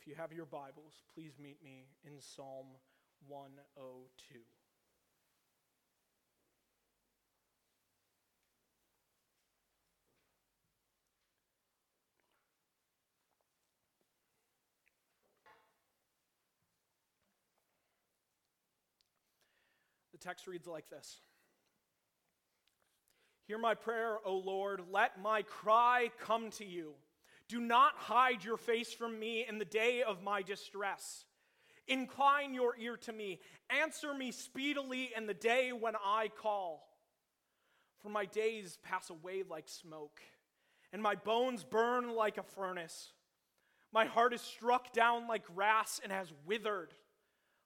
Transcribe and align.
if 0.00 0.06
you 0.06 0.14
have 0.14 0.32
your 0.32 0.46
Bibles, 0.46 1.02
please 1.14 1.32
meet 1.38 1.62
me 1.62 1.84
in 2.04 2.12
Psalm 2.20 2.66
102. 3.28 4.38
The 20.12 20.18
text 20.18 20.46
reads 20.46 20.66
like 20.66 20.88
this 20.88 21.18
Hear 23.46 23.58
my 23.58 23.74
prayer, 23.74 24.16
O 24.24 24.36
Lord. 24.36 24.80
Let 24.90 25.20
my 25.20 25.42
cry 25.42 26.10
come 26.24 26.50
to 26.52 26.64
you. 26.64 26.94
Do 27.50 27.58
not 27.60 27.94
hide 27.96 28.44
your 28.44 28.56
face 28.56 28.92
from 28.92 29.18
me 29.18 29.44
in 29.48 29.58
the 29.58 29.64
day 29.64 30.04
of 30.06 30.22
my 30.22 30.40
distress. 30.40 31.24
Incline 31.88 32.54
your 32.54 32.76
ear 32.78 32.96
to 32.98 33.12
me. 33.12 33.40
Answer 33.82 34.14
me 34.14 34.30
speedily 34.30 35.10
in 35.16 35.26
the 35.26 35.34
day 35.34 35.72
when 35.72 35.94
I 35.96 36.28
call. 36.28 36.86
For 38.02 38.08
my 38.08 38.24
days 38.24 38.78
pass 38.84 39.10
away 39.10 39.42
like 39.50 39.68
smoke, 39.68 40.20
and 40.92 41.02
my 41.02 41.16
bones 41.16 41.64
burn 41.64 42.14
like 42.14 42.38
a 42.38 42.44
furnace. 42.44 43.08
My 43.92 44.04
heart 44.04 44.32
is 44.32 44.40
struck 44.40 44.92
down 44.92 45.26
like 45.26 45.52
grass 45.52 46.00
and 46.04 46.12
has 46.12 46.32
withered. 46.46 46.94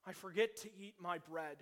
I 0.06 0.14
forget 0.14 0.56
to 0.62 0.70
eat 0.80 0.94
my 0.98 1.18
bread. 1.18 1.58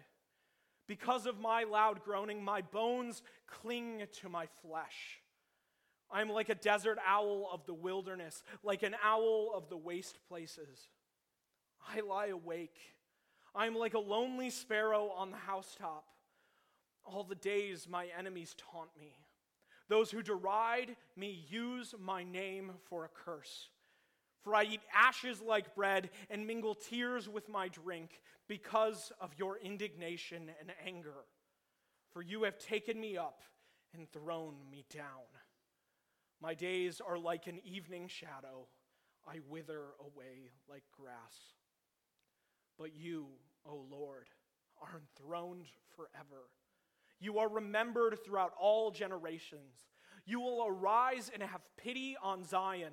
Because 0.87 1.27
of 1.27 1.41
my 1.41 1.65
loud 1.65 2.05
groaning, 2.05 2.45
my 2.45 2.61
bones 2.61 3.21
cling 3.49 4.05
to 4.21 4.29
my 4.29 4.47
flesh. 4.65 5.22
I 6.13 6.21
am 6.21 6.29
like 6.29 6.51
a 6.51 6.55
desert 6.55 6.99
owl 7.07 7.49
of 7.53 7.65
the 7.67 7.75
wilderness, 7.75 8.43
like 8.63 8.83
an 8.83 8.95
owl 9.03 9.53
of 9.55 9.69
the 9.69 9.77
waste 9.77 10.19
places. 10.29 10.89
I 11.89 12.01
lie 12.01 12.27
awake. 12.27 12.79
I 13.55 13.67
am 13.67 13.75
like 13.75 13.95
a 13.95 13.99
lonely 13.99 14.51
sparrow 14.51 15.11
on 15.17 15.31
the 15.31 15.37
housetop. 15.37 16.05
All 17.05 17.25
the 17.25 17.35
days 17.35 17.89
my 17.89 18.09
enemies 18.17 18.55
taunt 18.73 18.91
me. 19.01 19.15
Those 19.89 20.11
who 20.11 20.23
deride 20.23 20.97
me 21.17 21.45
use 21.49 21.95
my 22.01 22.25
name 22.25 22.73
for 22.89 23.05
a 23.05 23.09
curse. 23.09 23.69
For 24.43 24.55
I 24.55 24.65
eat 24.65 24.81
ashes 24.95 25.41
like 25.41 25.75
bread 25.75 26.11
and 26.31 26.47
mingle 26.47 26.75
tears 26.75 27.29
with 27.29 27.49
my 27.49 27.69
drink 27.69 28.21
because 28.49 29.13
of 29.21 29.31
your 29.37 29.59
indignation 29.59 30.51
and 30.61 30.73
anger. 30.87 31.25
For 32.13 32.23
you 32.23 32.43
have 32.45 32.59
taken 32.59 33.01
me 33.01 33.17
up 33.17 33.43
and 33.95 34.11
thrown 34.11 34.55
me 34.71 34.85
down. 34.93 35.07
My 36.43 36.55
days 36.55 37.01
are 37.01 37.19
like 37.19 37.47
an 37.47 37.61
evening 37.65 38.09
shadow. 38.09 38.67
I 39.27 39.37
wither 39.49 39.83
away 40.01 40.51
like 40.69 40.83
grass. 40.91 41.37
But 42.77 42.97
you, 42.97 43.27
O 43.65 43.87
Lord, 43.89 44.29
are 44.81 45.01
enthroned 45.01 45.67
forever. 45.95 46.49
You 47.21 47.39
are 47.39 47.49
remembered 47.49 48.19
throughout 48.25 48.53
all 48.61 48.91
generations. 48.91 49.87
You 50.27 50.41
will 50.41 50.67
arise 50.67 51.31
and 51.33 51.43
have 51.43 51.63
pity 51.77 52.17
on 52.21 52.45
Zion 52.45 52.93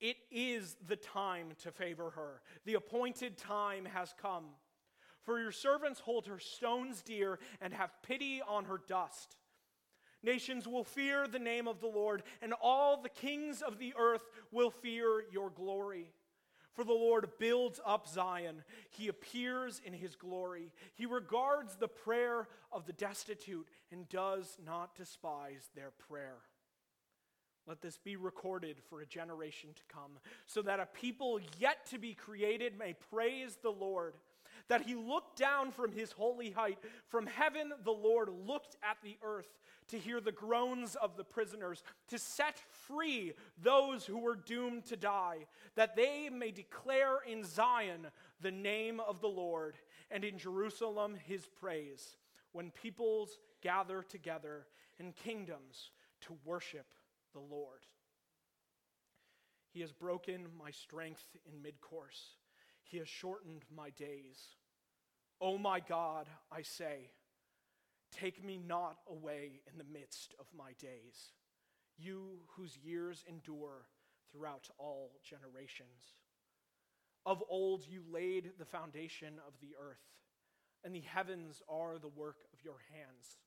it 0.00 0.16
is 0.30 0.76
the 0.86 0.96
time 0.96 1.48
to 1.62 1.70
favor 1.72 2.10
her. 2.10 2.42
The 2.64 2.74
appointed 2.74 3.38
time 3.38 3.86
has 3.86 4.14
come. 4.20 4.44
For 5.22 5.40
your 5.40 5.52
servants 5.52 6.00
hold 6.00 6.26
her 6.26 6.38
stones 6.38 7.02
dear 7.02 7.38
and 7.60 7.72
have 7.72 7.90
pity 8.02 8.42
on 8.46 8.66
her 8.66 8.80
dust. 8.86 9.36
Nations 10.26 10.66
will 10.66 10.82
fear 10.82 11.28
the 11.28 11.38
name 11.38 11.68
of 11.68 11.80
the 11.80 11.86
Lord, 11.86 12.24
and 12.42 12.52
all 12.60 13.00
the 13.00 13.08
kings 13.08 13.62
of 13.62 13.78
the 13.78 13.94
earth 13.96 14.24
will 14.50 14.70
fear 14.70 15.24
your 15.30 15.50
glory. 15.50 16.10
For 16.74 16.82
the 16.84 16.92
Lord 16.92 17.28
builds 17.38 17.80
up 17.86 18.08
Zion. 18.08 18.64
He 18.90 19.06
appears 19.06 19.80
in 19.84 19.92
his 19.94 20.16
glory. 20.16 20.72
He 20.94 21.06
regards 21.06 21.76
the 21.76 21.88
prayer 21.88 22.48
of 22.72 22.86
the 22.86 22.92
destitute 22.92 23.68
and 23.92 24.08
does 24.08 24.58
not 24.66 24.96
despise 24.96 25.70
their 25.76 25.92
prayer. 26.08 26.38
Let 27.68 27.80
this 27.80 27.96
be 27.96 28.16
recorded 28.16 28.76
for 28.90 29.00
a 29.00 29.06
generation 29.06 29.70
to 29.74 29.82
come, 29.88 30.18
so 30.46 30.60
that 30.62 30.80
a 30.80 30.86
people 30.86 31.40
yet 31.58 31.86
to 31.90 31.98
be 31.98 32.14
created 32.14 32.76
may 32.76 32.94
praise 33.10 33.58
the 33.62 33.70
Lord. 33.70 34.14
That 34.68 34.82
he 34.82 34.94
looked 34.94 35.38
down 35.38 35.70
from 35.70 35.92
his 35.92 36.12
holy 36.12 36.50
height. 36.50 36.78
From 37.08 37.26
heaven, 37.26 37.72
the 37.84 37.92
Lord 37.92 38.28
looked 38.28 38.76
at 38.82 38.96
the 39.02 39.16
earth 39.22 39.48
to 39.88 39.98
hear 39.98 40.20
the 40.20 40.32
groans 40.32 40.96
of 40.96 41.16
the 41.16 41.24
prisoners, 41.24 41.84
to 42.08 42.18
set 42.18 42.58
free 42.86 43.32
those 43.62 44.04
who 44.04 44.18
were 44.18 44.34
doomed 44.34 44.84
to 44.86 44.96
die, 44.96 45.46
that 45.76 45.94
they 45.94 46.28
may 46.28 46.50
declare 46.50 47.18
in 47.26 47.44
Zion 47.44 48.08
the 48.40 48.50
name 48.50 49.00
of 49.00 49.20
the 49.20 49.28
Lord, 49.28 49.76
and 50.10 50.24
in 50.24 50.38
Jerusalem 50.38 51.16
his 51.26 51.46
praise, 51.46 52.16
when 52.52 52.70
peoples 52.70 53.38
gather 53.62 54.02
together 54.02 54.66
and 54.98 55.14
kingdoms 55.14 55.90
to 56.22 56.36
worship 56.44 56.86
the 57.32 57.40
Lord. 57.40 57.86
He 59.72 59.82
has 59.82 59.92
broken 59.92 60.46
my 60.58 60.70
strength 60.70 61.36
in 61.46 61.62
mid 61.62 61.80
course. 61.80 62.36
He 62.88 62.98
has 62.98 63.08
shortened 63.08 63.64
my 63.74 63.90
days. 63.90 64.38
O 65.40 65.54
oh 65.54 65.58
my 65.58 65.80
God, 65.80 66.28
I 66.50 66.62
say, 66.62 67.10
take 68.10 68.44
me 68.44 68.58
not 68.58 68.98
away 69.10 69.60
in 69.70 69.78
the 69.78 69.98
midst 69.98 70.34
of 70.38 70.46
my 70.56 70.72
days, 70.80 71.32
you 71.98 72.38
whose 72.56 72.76
years 72.76 73.24
endure 73.28 73.88
throughout 74.32 74.68
all 74.78 75.12
generations. 75.22 76.14
Of 77.26 77.42
old 77.50 77.86
you 77.86 78.02
laid 78.10 78.52
the 78.58 78.64
foundation 78.64 79.34
of 79.46 79.54
the 79.60 79.74
earth, 79.80 80.04
and 80.84 80.94
the 80.94 81.00
heavens 81.00 81.62
are 81.68 81.98
the 81.98 82.08
work 82.08 82.38
of 82.54 82.64
your 82.64 82.78
hands. 82.92 83.38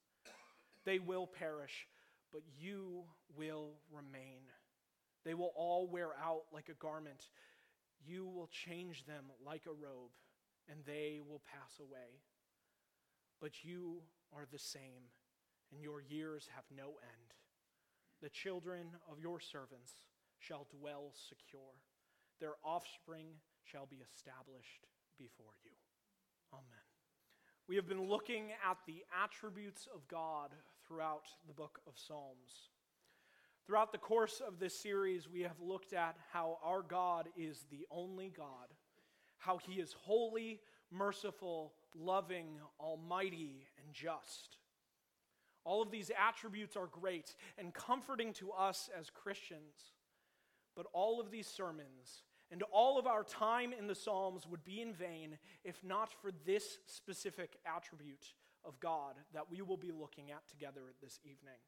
They 0.86 1.00
will 1.00 1.28
perish 1.28 1.88
but 2.32 2.42
you 2.60 3.04
will 3.36 3.72
remain. 3.92 4.42
They 5.26 5.34
will 5.34 5.52
all 5.56 5.88
wear 5.88 6.10
out 6.24 6.44
like 6.54 6.70
a 6.70 6.74
garment. 6.74 7.28
You 8.06 8.26
will 8.26 8.48
change 8.48 9.06
them 9.06 9.26
like 9.46 9.66
a 9.66 9.72
robe, 9.72 10.12
and 10.70 10.80
they 10.86 11.20
will 11.28 11.42
pass 11.46 11.80
away. 11.80 12.22
But 13.42 13.64
you 13.64 14.02
are 14.34 14.46
the 14.52 14.60
same, 14.60 15.12
and 15.72 15.82
your 15.82 16.02
years 16.02 16.48
have 16.56 16.66
no 16.76 16.98
end. 17.02 17.34
The 18.22 18.30
children 18.30 18.88
of 19.10 19.20
your 19.20 19.40
servants 19.40 19.94
shall 20.40 20.68
dwell 20.72 21.14
secure, 21.14 21.76
their 22.40 22.56
offspring 22.64 23.28
shall 23.64 23.86
be 23.86 24.02
established 24.02 24.88
before 25.18 25.54
you. 25.64 25.72
Amen. 26.54 26.88
We 27.68 27.76
have 27.76 27.88
been 27.88 28.10
looking 28.10 28.52
at 28.68 28.78
the 28.88 29.04
attributes 29.24 29.88
of 29.94 30.08
God 30.08 30.52
throughout 30.88 31.28
the 31.48 31.54
book 31.54 31.80
of 31.86 31.94
Psalms. 31.96 32.72
Throughout 33.66 33.92
the 33.92 33.98
course 33.98 34.42
of 34.46 34.60
this 34.60 34.80
series, 34.80 35.30
we 35.30 35.42
have 35.42 35.60
looked 35.62 35.94
at 35.94 36.16
how 36.32 36.58
our 36.64 36.82
God 36.82 37.30
is 37.38 37.66
the 37.70 37.86
only 37.92 38.34
God, 38.36 38.68
how 39.38 39.58
he 39.58 39.74
is 39.74 39.94
holy, 39.94 40.60
merciful, 40.92 41.74
loving, 41.96 42.60
almighty, 42.80 43.68
and 43.84 43.94
just. 43.94 44.58
All 45.64 45.82
of 45.82 45.92
these 45.92 46.10
attributes 46.18 46.76
are 46.76 46.88
great 46.88 47.36
and 47.58 47.74
comforting 47.74 48.34
to 48.34 48.52
us 48.52 48.90
as 48.98 49.10
Christians, 49.10 49.94
but 50.76 50.88
all 50.94 51.20
of 51.20 51.30
these 51.30 51.48
sermons 51.48 52.24
and 52.52 52.64
all 52.72 52.98
of 52.98 53.06
our 53.06 53.24
time 53.24 53.74
in 53.78 53.86
the 53.86 53.96
Psalms 53.96 54.48
would 54.48 54.64
be 54.64 54.82
in 54.82 54.94
vain 54.94 55.38
if 55.64 55.84
not 55.84 56.12
for 56.22 56.32
this 56.46 56.80
specific 56.88 57.58
attribute 57.66 58.34
of 58.66 58.80
God 58.80 59.16
that 59.34 59.50
we 59.52 59.62
will 59.62 59.78
be 59.78 59.92
looking 59.92 60.32
at 60.32 60.48
together 60.48 60.82
this 61.02 61.20
evening. 61.24 61.60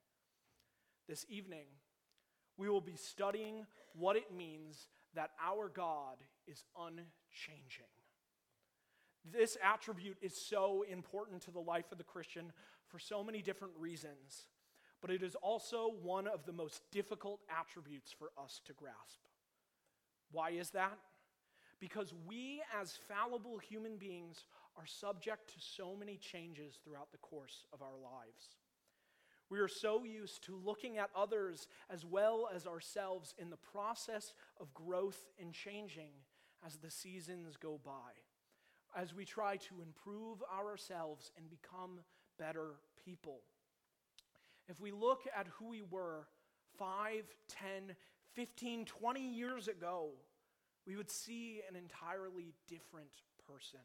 This 1.07 1.25
evening, 1.29 1.65
we 2.57 2.69
will 2.69 2.81
be 2.81 2.95
studying 2.95 3.65
what 3.93 4.15
it 4.15 4.33
means 4.35 4.87
that 5.15 5.31
our 5.43 5.69
God 5.69 6.17
is 6.47 6.63
unchanging. 6.77 7.85
This 9.29 9.57
attribute 9.63 10.17
is 10.21 10.35
so 10.35 10.83
important 10.89 11.41
to 11.43 11.51
the 11.51 11.59
life 11.59 11.91
of 11.91 11.97
the 11.97 12.03
Christian 12.03 12.51
for 12.87 12.97
so 12.97 13.23
many 13.23 13.41
different 13.41 13.73
reasons, 13.77 14.47
but 15.01 15.11
it 15.11 15.21
is 15.21 15.35
also 15.35 15.93
one 16.01 16.27
of 16.27 16.45
the 16.45 16.53
most 16.53 16.81
difficult 16.91 17.39
attributes 17.49 18.11
for 18.11 18.31
us 18.41 18.61
to 18.65 18.73
grasp. 18.73 19.19
Why 20.31 20.51
is 20.51 20.71
that? 20.71 20.97
Because 21.79 22.13
we, 22.27 22.61
as 22.79 22.99
fallible 23.07 23.57
human 23.57 23.97
beings, 23.97 24.45
are 24.77 24.85
subject 24.85 25.53
to 25.53 25.59
so 25.59 25.95
many 25.95 26.17
changes 26.17 26.79
throughout 26.83 27.11
the 27.11 27.17
course 27.17 27.65
of 27.73 27.81
our 27.81 27.97
lives. 27.97 28.55
We 29.51 29.59
are 29.59 29.67
so 29.67 30.05
used 30.05 30.45
to 30.45 30.55
looking 30.55 30.97
at 30.97 31.09
others 31.13 31.67
as 31.89 32.05
well 32.05 32.47
as 32.55 32.65
ourselves 32.65 33.35
in 33.37 33.49
the 33.49 33.57
process 33.57 34.33
of 34.61 34.73
growth 34.73 35.25
and 35.37 35.51
changing 35.53 36.11
as 36.65 36.77
the 36.77 36.89
seasons 36.89 37.57
go 37.57 37.77
by, 37.83 38.13
as 38.95 39.13
we 39.13 39.25
try 39.25 39.57
to 39.57 39.81
improve 39.81 40.41
ourselves 40.57 41.31
and 41.35 41.49
become 41.49 41.99
better 42.39 42.75
people. 43.03 43.41
If 44.69 44.79
we 44.79 44.91
look 44.91 45.23
at 45.37 45.47
who 45.47 45.67
we 45.67 45.81
were 45.81 46.27
5, 46.79 47.25
10, 47.49 47.95
15, 48.31 48.85
20 48.85 49.19
years 49.19 49.67
ago, 49.67 50.11
we 50.87 50.95
would 50.95 51.11
see 51.11 51.61
an 51.69 51.75
entirely 51.75 52.53
different 52.69 53.11
person. 53.45 53.81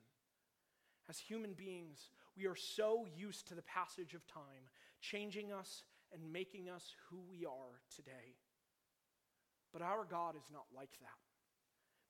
As 1.08 1.18
human 1.18 1.54
beings, 1.54 2.10
we 2.36 2.46
are 2.46 2.54
so 2.54 3.06
used 3.16 3.48
to 3.48 3.56
the 3.56 3.62
passage 3.62 4.14
of 4.14 4.26
time, 4.28 4.70
changing 5.10 5.52
us 5.52 5.84
and 6.12 6.32
making 6.32 6.68
us 6.68 6.94
who 7.10 7.20
we 7.28 7.44
are 7.44 7.80
today. 7.94 8.36
But 9.72 9.82
our 9.82 10.06
God 10.08 10.36
is 10.36 10.48
not 10.52 10.64
like 10.74 10.92
that. 11.00 11.08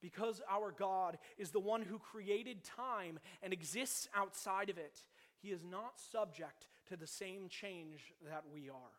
Because 0.03 0.43
our 0.51 0.73
God 0.73 1.19
is 1.39 1.51
the 1.51 1.61
one 1.61 1.83
who 1.83 1.99
created 1.99 2.63
time 2.63 3.19
and 3.43 3.53
exists 3.53 4.09
outside 4.15 4.71
of 4.71 4.79
it, 4.79 4.99
he 5.41 5.49
is 5.49 5.65
not 5.65 5.99
subject 6.13 6.69
to 6.89 6.97
the 6.97 7.07
same 7.07 7.49
change 7.49 8.13
that 8.29 8.45
we 8.53 8.69
are. 8.69 8.95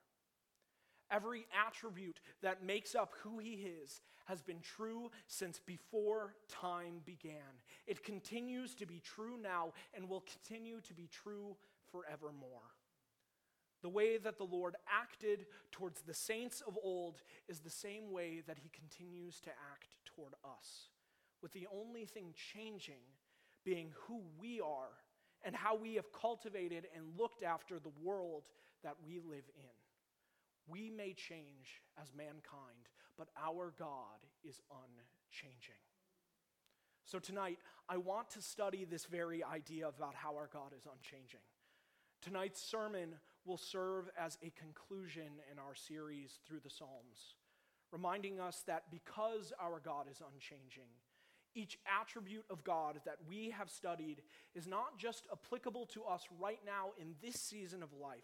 Every 1.09 1.45
attribute 1.67 2.19
that 2.41 2.65
makes 2.65 2.94
up 2.94 3.13
who 3.21 3.39
he 3.39 3.65
is 3.83 4.01
has 4.25 4.41
been 4.41 4.59
true 4.59 5.09
since 5.27 5.59
before 5.65 6.35
time 6.49 7.01
began. 7.05 7.61
It 7.85 8.03
continues 8.03 8.75
to 8.75 8.85
be 8.85 8.99
true 8.99 9.38
now 9.41 9.71
and 9.94 10.09
will 10.09 10.25
continue 10.29 10.81
to 10.81 10.94
be 10.94 11.07
true 11.07 11.55
forevermore. 11.91 12.76
The 13.81 13.89
way 13.89 14.18
that 14.18 14.38
the 14.38 14.44
Lord 14.44 14.75
acted 14.89 15.45
towards 15.71 16.01
the 16.01 16.13
saints 16.13 16.62
of 16.68 16.77
old 16.83 17.21
is 17.47 17.59
the 17.59 17.69
same 17.69 18.12
way 18.12 18.41
that 18.47 18.57
he 18.57 18.69
continues 18.69 19.39
to 19.41 19.50
act 19.71 19.95
toward 20.06 20.33
us, 20.44 20.89
with 21.41 21.53
the 21.53 21.68
only 21.71 22.06
thing 22.06 22.33
changing 22.53 23.03
being 23.63 23.91
who 24.07 24.21
we 24.39 24.59
are 24.62 25.03
and 25.44 25.56
how 25.56 25.75
we 25.75 25.95
have 25.95 26.12
cultivated 26.12 26.88
and 26.95 27.18
looked 27.18 27.44
after 27.44 27.79
the 27.79 27.91
world 28.01 28.50
that 28.83 28.95
we 29.06 29.19
live 29.19 29.45
in. 29.56 29.77
We 30.68 30.89
may 30.89 31.13
change 31.13 31.81
as 32.01 32.13
mankind, 32.15 32.89
but 33.18 33.30
our 33.38 33.73
God 33.77 34.25
is 34.44 34.62
unchanging. 34.71 35.75
So 37.06 37.19
tonight, 37.19 37.59
I 37.88 37.97
want 37.97 38.30
to 38.31 38.41
study 38.41 38.83
this 38.83 39.06
very 39.06 39.44
idea 39.44 39.88
about 39.88 40.15
how 40.15 40.35
our 40.35 40.50
God 40.51 40.73
is 40.75 40.85
unchanging. 40.85 41.39
Tonight's 42.21 42.62
sermon 42.62 43.15
will 43.47 43.57
serve 43.57 44.09
as 44.19 44.38
a 44.44 44.51
conclusion 44.51 45.39
in 45.51 45.57
our 45.57 45.73
series 45.73 46.39
through 46.45 46.59
the 46.59 46.69
Psalms, 46.69 47.35
reminding 47.91 48.39
us 48.39 48.63
that 48.67 48.83
because 48.91 49.53
our 49.59 49.79
God 49.79 50.07
is 50.11 50.21
unchanging, 50.33 50.89
each 51.55 51.79
attribute 51.99 52.45
of 52.49 52.63
God 52.63 52.99
that 53.05 53.17
we 53.27 53.49
have 53.49 53.69
studied 53.69 54.21
is 54.53 54.67
not 54.67 54.97
just 54.97 55.25
applicable 55.31 55.85
to 55.88 56.03
us 56.03 56.27
right 56.39 56.59
now 56.65 56.89
in 57.01 57.15
this 57.23 57.39
season 57.39 57.81
of 57.81 57.94
life, 57.94 58.19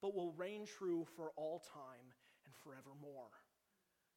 but 0.00 0.14
will 0.14 0.32
reign 0.32 0.66
true 0.66 1.06
for 1.16 1.30
all 1.36 1.64
time 1.72 2.12
and 2.44 2.54
forevermore. 2.62 3.30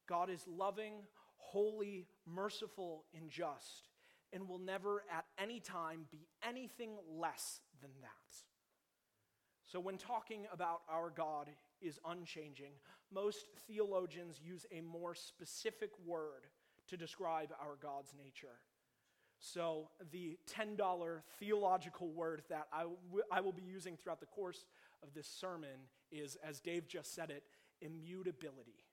God 0.08 0.30
is 0.30 0.44
loving, 0.46 0.94
holy, 1.36 2.06
merciful, 2.26 3.04
and 3.16 3.30
just, 3.30 3.88
and 4.32 4.48
will 4.48 4.58
never 4.58 5.02
at 5.12 5.24
any 5.38 5.60
time 5.60 6.06
be 6.10 6.28
anything 6.46 6.90
less 7.10 7.60
than 7.80 7.90
that. 8.02 8.47
So, 9.70 9.80
when 9.80 9.98
talking 9.98 10.46
about 10.50 10.80
our 10.90 11.10
God 11.10 11.50
is 11.82 12.00
unchanging, 12.06 12.72
most 13.12 13.44
theologians 13.66 14.40
use 14.42 14.64
a 14.72 14.80
more 14.80 15.14
specific 15.14 15.90
word 16.06 16.46
to 16.88 16.96
describe 16.96 17.50
our 17.60 17.76
God's 17.80 18.14
nature. 18.16 18.56
So, 19.40 19.90
the 20.10 20.38
$10 20.50 21.20
theological 21.38 22.10
word 22.12 22.44
that 22.48 22.66
I, 22.72 22.84
w- 22.84 23.24
I 23.30 23.42
will 23.42 23.52
be 23.52 23.62
using 23.62 23.98
throughout 23.98 24.20
the 24.20 24.26
course 24.26 24.64
of 25.02 25.12
this 25.12 25.28
sermon 25.28 25.86
is, 26.10 26.38
as 26.42 26.60
Dave 26.60 26.88
just 26.88 27.14
said 27.14 27.30
it, 27.30 27.42
immutability. 27.82 28.86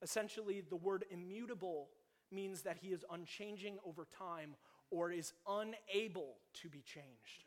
Essentially, 0.00 0.62
the 0.66 0.76
word 0.76 1.04
immutable 1.10 1.90
means 2.32 2.62
that 2.62 2.78
he 2.80 2.88
is 2.88 3.04
unchanging 3.12 3.76
over 3.86 4.06
time 4.18 4.56
or 4.90 5.12
is 5.12 5.34
unable 5.46 6.36
to 6.54 6.70
be 6.70 6.80
changed. 6.80 7.44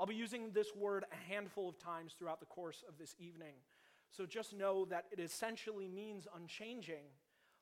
I'll 0.00 0.06
be 0.06 0.14
using 0.14 0.52
this 0.54 0.74
word 0.74 1.04
a 1.12 1.30
handful 1.30 1.68
of 1.68 1.78
times 1.78 2.14
throughout 2.18 2.40
the 2.40 2.46
course 2.46 2.82
of 2.88 2.96
this 2.96 3.14
evening. 3.18 3.52
So 4.10 4.24
just 4.24 4.54
know 4.54 4.86
that 4.86 5.04
it 5.12 5.20
essentially 5.20 5.88
means 5.88 6.26
unchanging, 6.34 7.04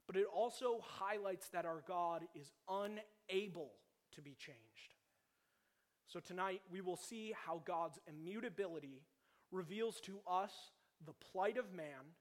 but 0.07 0.15
it 0.15 0.25
also 0.33 0.79
highlights 0.85 1.49
that 1.49 1.67
our 1.67 1.83
God 1.89 2.23
is 2.37 2.53
unable 2.69 3.73
to 4.15 4.23
be 4.23 4.37
changed. 4.39 4.95
So 6.07 6.21
tonight 6.21 6.63
we 6.71 6.81
will 6.81 6.97
see 6.97 7.35
how 7.45 7.61
God's 7.67 7.99
immutability 8.09 9.03
reveals 9.51 10.01
to 10.03 10.21
us 10.31 10.53
the 11.05 11.15
plight 11.33 11.59
of 11.59 11.73
man, 11.73 12.15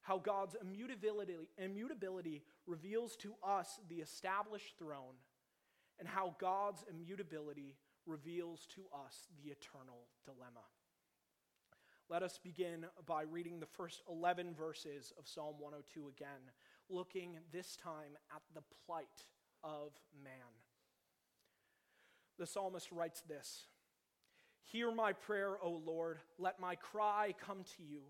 how 0.00 0.18
God's 0.18 0.56
immutability, 0.60 1.36
immutability 1.56 2.42
reveals 2.66 3.14
to 3.18 3.34
us 3.46 3.78
the 3.88 4.00
established 4.00 4.74
throne, 4.76 5.14
and 6.00 6.08
how 6.08 6.34
God's 6.40 6.84
immutability 6.90 7.76
reveals 8.06 8.66
to 8.74 8.82
us 9.06 9.28
the 9.42 9.50
eternal 9.50 10.06
dilemma. 10.24 10.64
Let 12.08 12.22
us 12.22 12.38
begin 12.42 12.86
by 13.06 13.22
reading 13.22 13.60
the 13.60 13.66
first 13.66 14.02
11 14.08 14.54
verses 14.54 15.12
of 15.18 15.26
Psalm 15.26 15.54
102 15.58 16.08
again, 16.08 16.50
looking 16.90 17.38
this 17.52 17.76
time 17.76 18.18
at 18.34 18.42
the 18.54 18.62
plight 18.84 19.24
of 19.64 19.92
man. 20.22 20.32
The 22.38 22.46
psalmist 22.46 22.90
writes 22.92 23.22
this 23.22 23.66
Hear 24.64 24.90
my 24.90 25.12
prayer, 25.12 25.56
O 25.62 25.80
Lord. 25.84 26.18
Let 26.38 26.60
my 26.60 26.74
cry 26.74 27.34
come 27.46 27.64
to 27.76 27.82
you. 27.82 28.00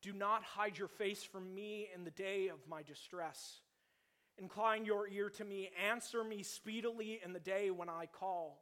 Do 0.00 0.12
not 0.12 0.42
hide 0.42 0.78
your 0.78 0.88
face 0.88 1.22
from 1.22 1.54
me 1.54 1.88
in 1.94 2.04
the 2.04 2.10
day 2.10 2.48
of 2.48 2.58
my 2.68 2.82
distress. 2.82 3.60
Incline 4.38 4.84
your 4.84 5.06
ear 5.08 5.30
to 5.30 5.44
me. 5.44 5.70
Answer 5.88 6.24
me 6.24 6.42
speedily 6.42 7.20
in 7.24 7.32
the 7.32 7.40
day 7.40 7.70
when 7.70 7.88
I 7.88 8.06
call. 8.06 8.61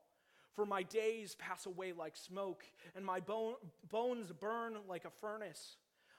For 0.54 0.66
my 0.66 0.82
days 0.82 1.36
pass 1.36 1.66
away 1.66 1.92
like 1.92 2.16
smoke, 2.16 2.64
and 2.96 3.04
my 3.04 3.20
bone, 3.20 3.54
bones 3.90 4.32
burn 4.32 4.76
like 4.88 5.04
a 5.04 5.10
furnace. 5.20 5.76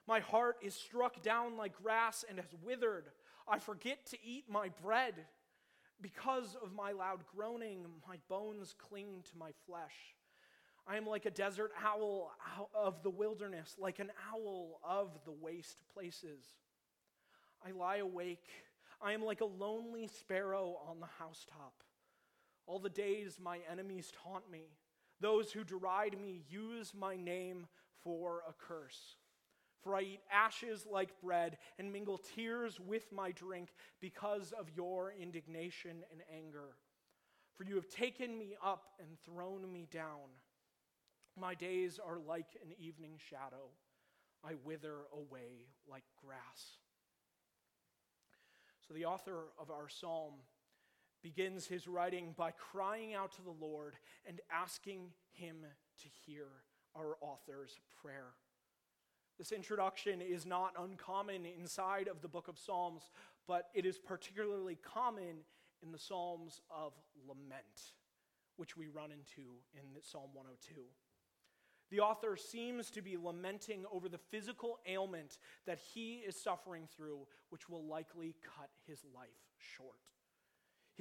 My 0.08 0.20
heart 0.20 0.58
is 0.62 0.74
struck 0.74 1.22
down 1.22 1.58
like 1.58 1.82
grass 1.82 2.26
and 2.28 2.40
has 2.40 2.54
withered. 2.64 3.06
I 3.48 3.60
forget 3.60 4.06
to 4.08 4.18
eat 4.24 4.46
my 4.50 4.70
bread. 4.84 5.16
Because 6.02 6.58
of 6.64 6.74
my 6.74 6.94
loud 6.94 7.20
groaning, 7.36 7.86
my 8.08 8.16
bones 8.28 8.74
cling 8.78 9.24
to 9.32 9.38
my 9.38 9.52
flesh. 9.68 10.16
I 10.88 10.98
am 10.98 11.06
like 11.06 11.26
a 11.26 11.32
desert 11.32 11.72
owl 11.86 12.32
of 12.74 13.04
the 13.04 13.10
wilderness, 13.10 13.76
like 13.78 14.00
an 14.00 14.12
owl 14.34 14.80
of 14.84 15.12
the 15.26 15.32
waste 15.32 15.84
places. 15.94 16.44
I 17.64 17.72
lie 17.72 17.98
awake. 17.98 18.48
I 19.02 19.14
am 19.14 19.24
like 19.24 19.42
a 19.42 19.46
lonely 19.46 20.08
sparrow 20.08 20.80
on 20.90 21.00
the 21.00 21.08
housetop. 21.20 21.74
All 22.72 22.80
the 22.80 22.88
days 22.88 23.38
my 23.38 23.60
enemies 23.70 24.14
taunt 24.24 24.50
me. 24.50 24.62
Those 25.20 25.52
who 25.52 25.66
deride 25.66 26.18
me 26.18 26.46
use 26.50 26.94
my 26.98 27.18
name 27.18 27.68
for 28.02 28.44
a 28.48 28.54
curse. 28.54 29.18
For 29.84 29.94
I 29.94 30.04
eat 30.04 30.22
ashes 30.32 30.88
like 30.90 31.20
bread 31.22 31.58
and 31.78 31.92
mingle 31.92 32.18
tears 32.18 32.80
with 32.80 33.12
my 33.12 33.32
drink 33.32 33.74
because 34.00 34.54
of 34.58 34.70
your 34.74 35.14
indignation 35.22 35.98
and 36.14 36.22
anger. 36.34 36.78
For 37.58 37.66
you 37.66 37.76
have 37.76 37.90
taken 37.90 38.38
me 38.38 38.56
up 38.66 38.86
and 39.02 39.20
thrown 39.26 39.70
me 39.70 39.90
down. 39.92 40.32
My 41.38 41.56
days 41.56 42.00
are 42.02 42.20
like 42.26 42.56
an 42.64 42.72
evening 42.80 43.18
shadow. 43.18 43.68
I 44.46 44.54
wither 44.64 44.96
away 45.14 45.68
like 45.90 46.06
grass. 46.26 46.78
So, 48.88 48.94
the 48.94 49.06
author 49.06 49.48
of 49.60 49.70
our 49.70 49.90
psalm 49.90 50.36
begins 51.22 51.68
his 51.68 51.88
writing 51.88 52.34
by 52.38 52.52
crying 52.52 53.14
out 53.14 53.32
to 53.34 53.42
the 53.42 53.56
Lord 53.66 53.96
and 54.26 54.40
asking 54.52 55.12
him 55.32 55.58
to 56.02 56.08
hear 56.26 56.46
our 56.96 57.18
author's 57.22 57.80
prayer. 58.02 58.34
This 59.38 59.52
introduction 59.52 60.22
is 60.22 60.46
not 60.46 60.74
uncommon 60.80 61.46
inside 61.46 62.08
of 62.08 62.22
the 62.22 62.28
book 62.28 62.48
of 62.48 62.60
Psalms, 62.60 63.10
but 63.48 63.70
it 63.74 63.86
is 63.86 63.98
particularly 63.98 64.76
common 64.76 65.38
in 65.82 65.92
the 65.92 66.00
Psalms 66.00 66.62
of 66.70 66.94
lament, 67.28 67.96
which 68.58 68.78
we 68.78 68.88
run 68.88 69.12
into 69.12 69.50
in 69.74 70.02
Psalm 70.02 70.30
102. 70.34 70.82
The 71.90 72.00
author 72.00 72.38
seems 72.38 72.90
to 72.92 73.02
be 73.02 73.18
lamenting 73.18 73.84
over 73.92 74.08
the 74.08 74.18
physical 74.18 74.80
ailment 74.88 75.40
that 75.66 75.80
he 75.94 76.18
is 76.18 76.42
suffering 76.42 76.88
through, 76.96 77.28
which 77.50 77.68
will 77.68 77.86
likely 77.86 78.36
cut 78.44 78.70
his 78.88 79.04
life 79.14 79.28
short. 79.58 80.00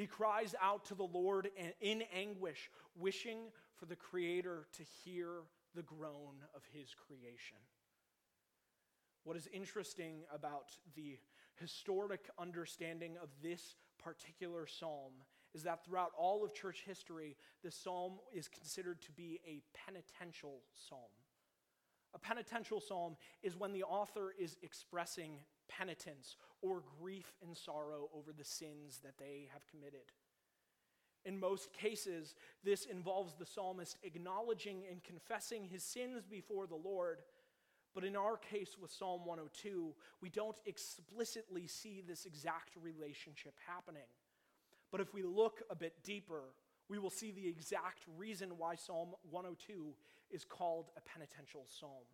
He 0.01 0.07
cries 0.07 0.55
out 0.63 0.87
to 0.87 0.95
the 0.95 1.05
Lord 1.05 1.51
in 1.83 2.05
anguish, 2.11 2.71
wishing 2.97 3.51
for 3.77 3.85
the 3.85 3.97
Creator 3.97 4.67
to 4.79 4.83
hear 5.05 5.29
the 5.75 5.83
groan 5.83 6.37
of 6.57 6.63
his 6.73 6.95
creation. 6.95 7.59
What 9.25 9.37
is 9.37 9.47
interesting 9.53 10.23
about 10.35 10.71
the 10.97 11.19
historic 11.57 12.31
understanding 12.39 13.19
of 13.23 13.29
this 13.43 13.77
particular 14.03 14.67
psalm 14.67 15.13
is 15.53 15.65
that 15.65 15.85
throughout 15.85 16.13
all 16.17 16.47
of 16.47 16.55
church 16.55 16.83
history, 16.87 17.37
this 17.63 17.77
psalm 17.77 18.21
is 18.35 18.49
considered 18.49 19.03
to 19.03 19.13
be 19.13 19.39
a 19.47 19.61
penitential 19.87 20.63
psalm. 20.89 21.13
A 22.15 22.19
penitential 22.19 22.81
psalm 22.81 23.17
is 23.43 23.55
when 23.55 23.75
the 23.75 23.85
author 23.85 24.33
is 24.39 24.57
expressing 24.63 25.41
penitence 25.69 26.37
or 26.63 26.83
grief 27.01 27.35
and 27.43 27.57
sorrow 27.57 28.09
over 28.15 28.33
the 28.33 28.45
sins 28.45 29.01
that 29.03 29.19
they 29.19 29.49
have 29.53 29.67
committed. 29.67 30.13
In 31.25 31.39
most 31.39 31.73
cases, 31.73 32.35
this 32.65 32.87
involves 32.87 33.35
the 33.35 33.47
psalmist 33.47 33.99
acknowledging 34.03 34.83
and 34.91 35.05
confessing 35.05 35.65
his 35.65 35.83
sins 35.83 36.25
before 36.27 36.67
the 36.67 36.77
Lord. 36.77 37.19
But 37.95 38.05
in 38.05 38.17
our 38.17 38.37
case 38.37 38.77
with 38.81 38.91
Psalm 38.91 39.27
102, 39.27 39.93
we 40.23 40.31
don't 40.31 40.59
explicitly 40.65 41.67
see 41.67 42.03
this 42.07 42.25
exact 42.25 42.71
relationship 42.81 43.55
happening. 43.67 44.09
But 44.91 45.01
if 45.01 45.13
we 45.13 45.23
look 45.23 45.63
a 45.71 45.75
bit 45.75 45.95
deeper, 46.03 46.55
we 46.89 46.99
will 46.99 47.11
see 47.11 47.33
the 47.33 47.47
exact 47.47 48.05
reason 48.17 48.57
why 48.57 48.77
Psalm 48.77 49.11
102 49.31 49.95
is 50.31 50.45
called 50.45 50.91
a 50.97 51.01
penitential 51.01 51.67
psalm. 51.67 52.07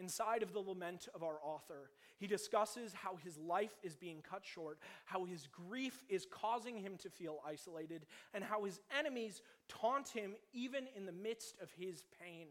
Inside 0.00 0.44
of 0.44 0.52
the 0.52 0.60
lament 0.60 1.08
of 1.14 1.24
our 1.24 1.38
author, 1.42 1.90
he 2.18 2.28
discusses 2.28 2.92
how 2.92 3.16
his 3.16 3.36
life 3.36 3.76
is 3.82 3.96
being 3.96 4.22
cut 4.22 4.44
short, 4.44 4.78
how 5.04 5.24
his 5.24 5.48
grief 5.48 6.04
is 6.08 6.26
causing 6.30 6.76
him 6.76 6.96
to 6.98 7.10
feel 7.10 7.40
isolated, 7.46 8.06
and 8.32 8.44
how 8.44 8.64
his 8.64 8.80
enemies 8.96 9.42
taunt 9.68 10.08
him 10.08 10.34
even 10.52 10.84
in 10.96 11.04
the 11.04 11.12
midst 11.12 11.56
of 11.60 11.70
his 11.72 12.04
pain. 12.22 12.46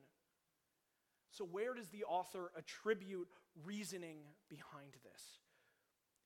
So, 1.31 1.45
where 1.45 1.73
does 1.73 1.87
the 1.87 2.03
author 2.03 2.51
attribute 2.57 3.29
reasoning 3.63 4.17
behind 4.49 4.93
this? 5.03 5.39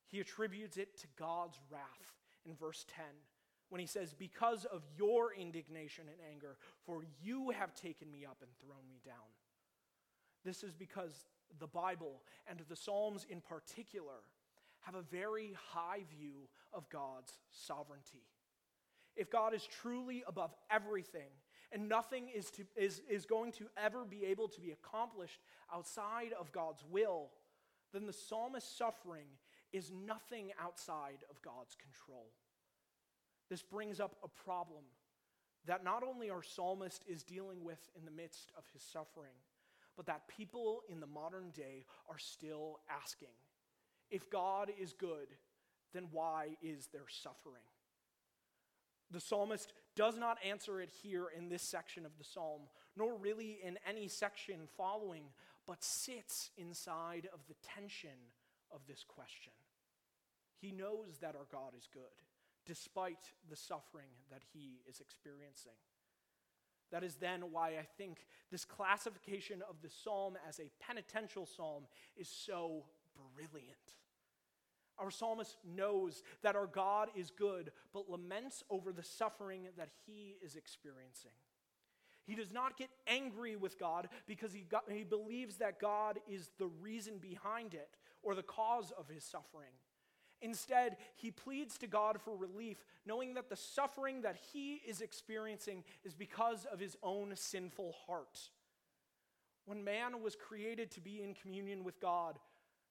He 0.07 0.19
attributes 0.19 0.77
it 0.77 0.97
to 1.01 1.07
God's 1.17 1.59
wrath 1.69 2.15
in 2.45 2.55
verse 2.55 2.85
10 2.95 3.05
when 3.69 3.79
he 3.79 3.87
says, 3.87 4.13
Because 4.13 4.65
of 4.65 4.83
your 4.97 5.33
indignation 5.33 6.05
and 6.07 6.17
anger, 6.31 6.57
for 6.85 7.03
you 7.21 7.51
have 7.51 7.73
taken 7.73 8.11
me 8.11 8.25
up 8.25 8.37
and 8.41 8.49
thrown 8.59 8.87
me 8.89 8.99
down. 9.05 9.15
This 10.43 10.63
is 10.63 10.73
because 10.73 11.25
the 11.59 11.67
Bible 11.67 12.21
and 12.47 12.59
the 12.67 12.75
Psalms 12.75 13.25
in 13.29 13.41
particular 13.41 14.23
have 14.81 14.95
a 14.95 15.01
very 15.01 15.55
high 15.73 16.03
view 16.09 16.49
of 16.73 16.89
God's 16.89 17.31
sovereignty. 17.51 18.23
If 19.15 19.29
God 19.29 19.53
is 19.53 19.67
truly 19.67 20.23
above 20.27 20.53
everything 20.69 21.29
and 21.71 21.87
nothing 21.87 22.29
is, 22.33 22.49
to, 22.51 22.63
is, 22.75 23.01
is 23.09 23.25
going 23.25 23.51
to 23.53 23.65
ever 23.77 24.03
be 24.05 24.25
able 24.25 24.47
to 24.49 24.61
be 24.61 24.71
accomplished 24.71 25.41
outside 25.73 26.33
of 26.39 26.51
God's 26.51 26.83
will, 26.89 27.29
then 27.93 28.05
the 28.05 28.13
psalmist's 28.13 28.75
suffering 28.75 29.27
is 29.71 29.91
nothing 29.91 30.51
outside 30.59 31.19
of 31.29 31.41
God's 31.41 31.75
control. 31.75 32.27
This 33.49 33.61
brings 33.61 33.99
up 33.99 34.15
a 34.23 34.27
problem 34.27 34.83
that 35.65 35.83
not 35.83 36.03
only 36.03 36.29
our 36.29 36.41
psalmist 36.41 37.03
is 37.07 37.23
dealing 37.23 37.63
with 37.63 37.79
in 37.97 38.05
the 38.05 38.11
midst 38.11 38.51
of 38.57 38.63
his 38.73 38.81
suffering, 38.81 39.35
but 39.95 40.05
that 40.05 40.27
people 40.27 40.81
in 40.89 40.99
the 40.99 41.07
modern 41.07 41.51
day 41.51 41.85
are 42.09 42.17
still 42.17 42.79
asking 42.89 43.29
if 44.11 44.29
God 44.29 44.69
is 44.77 44.93
good, 44.93 45.27
then 45.93 46.07
why 46.11 46.57
is 46.61 46.89
there 46.91 47.07
suffering? 47.07 47.63
The 49.09 49.21
psalmist 49.21 49.73
does 49.95 50.17
not 50.17 50.37
answer 50.45 50.79
it 50.81 50.89
here 51.01 51.27
in 51.35 51.49
this 51.49 51.63
section 51.63 52.05
of 52.05 52.17
the 52.17 52.23
psalm, 52.23 52.61
nor 52.95 53.15
really 53.15 53.59
in 53.63 53.77
any 53.87 54.07
section 54.07 54.67
following, 54.77 55.23
but 55.65 55.83
sits 55.83 56.51
inside 56.57 57.27
of 57.33 57.39
the 57.47 57.55
tension 57.63 58.09
of 58.73 58.81
this 58.87 59.03
question. 59.07 59.53
He 60.59 60.71
knows 60.71 61.17
that 61.21 61.35
our 61.35 61.47
God 61.51 61.73
is 61.77 61.87
good, 61.91 62.03
despite 62.65 63.31
the 63.49 63.55
suffering 63.55 64.11
that 64.29 64.43
he 64.53 64.81
is 64.87 64.99
experiencing. 64.99 65.71
That 66.91 67.03
is 67.03 67.15
then 67.15 67.51
why 67.51 67.69
I 67.69 67.87
think 67.97 68.25
this 68.51 68.65
classification 68.65 69.61
of 69.69 69.75
the 69.81 69.89
psalm 69.89 70.37
as 70.47 70.59
a 70.59 70.69
penitential 70.79 71.45
psalm 71.45 71.83
is 72.17 72.27
so 72.27 72.83
brilliant. 73.35 73.77
Our 74.99 75.09
psalmist 75.09 75.57
knows 75.65 76.21
that 76.43 76.55
our 76.55 76.67
God 76.67 77.09
is 77.15 77.31
good, 77.31 77.71
but 77.93 78.09
laments 78.09 78.63
over 78.69 78.91
the 78.91 79.03
suffering 79.03 79.67
that 79.77 79.89
he 80.05 80.35
is 80.43 80.55
experiencing. 80.55 81.31
He 82.23 82.35
does 82.35 82.51
not 82.51 82.77
get 82.77 82.89
angry 83.07 83.55
with 83.55 83.79
God 83.79 84.09
because 84.27 84.53
he, 84.53 84.61
got, 84.61 84.83
he 84.91 85.03
believes 85.03 85.57
that 85.57 85.79
God 85.79 86.19
is 86.29 86.49
the 86.59 86.67
reason 86.81 87.17
behind 87.17 87.73
it 87.73 87.89
or 88.21 88.35
the 88.35 88.43
cause 88.43 88.91
of 88.97 89.07
his 89.07 89.23
suffering. 89.23 89.71
Instead, 90.41 90.97
he 91.15 91.29
pleads 91.29 91.77
to 91.77 91.87
God 91.87 92.19
for 92.19 92.35
relief, 92.35 92.83
knowing 93.05 93.35
that 93.35 93.49
the 93.49 93.55
suffering 93.55 94.21
that 94.21 94.37
he 94.51 94.81
is 94.87 95.01
experiencing 95.01 95.83
is 96.03 96.15
because 96.15 96.65
of 96.71 96.79
his 96.79 96.97
own 97.03 97.33
sinful 97.35 97.95
heart. 98.07 98.39
When 99.65 99.83
man 99.83 100.21
was 100.21 100.35
created 100.35 100.89
to 100.91 101.01
be 101.01 101.21
in 101.21 101.35
communion 101.35 101.83
with 101.83 101.99
God, 101.99 102.39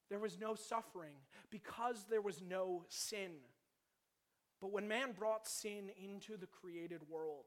there 0.09 0.21
was 0.21 0.38
no 0.38 0.54
suffering 0.54 1.16
because 1.50 2.07
there 2.09 2.21
was 2.21 2.40
no 2.40 2.85
sin. 2.88 3.33
But 4.61 4.73
when 4.73 4.87
man 4.87 5.12
brought 5.12 5.49
sin 5.49 5.90
into 6.00 6.37
the 6.37 6.47
created 6.47 7.00
world, 7.09 7.47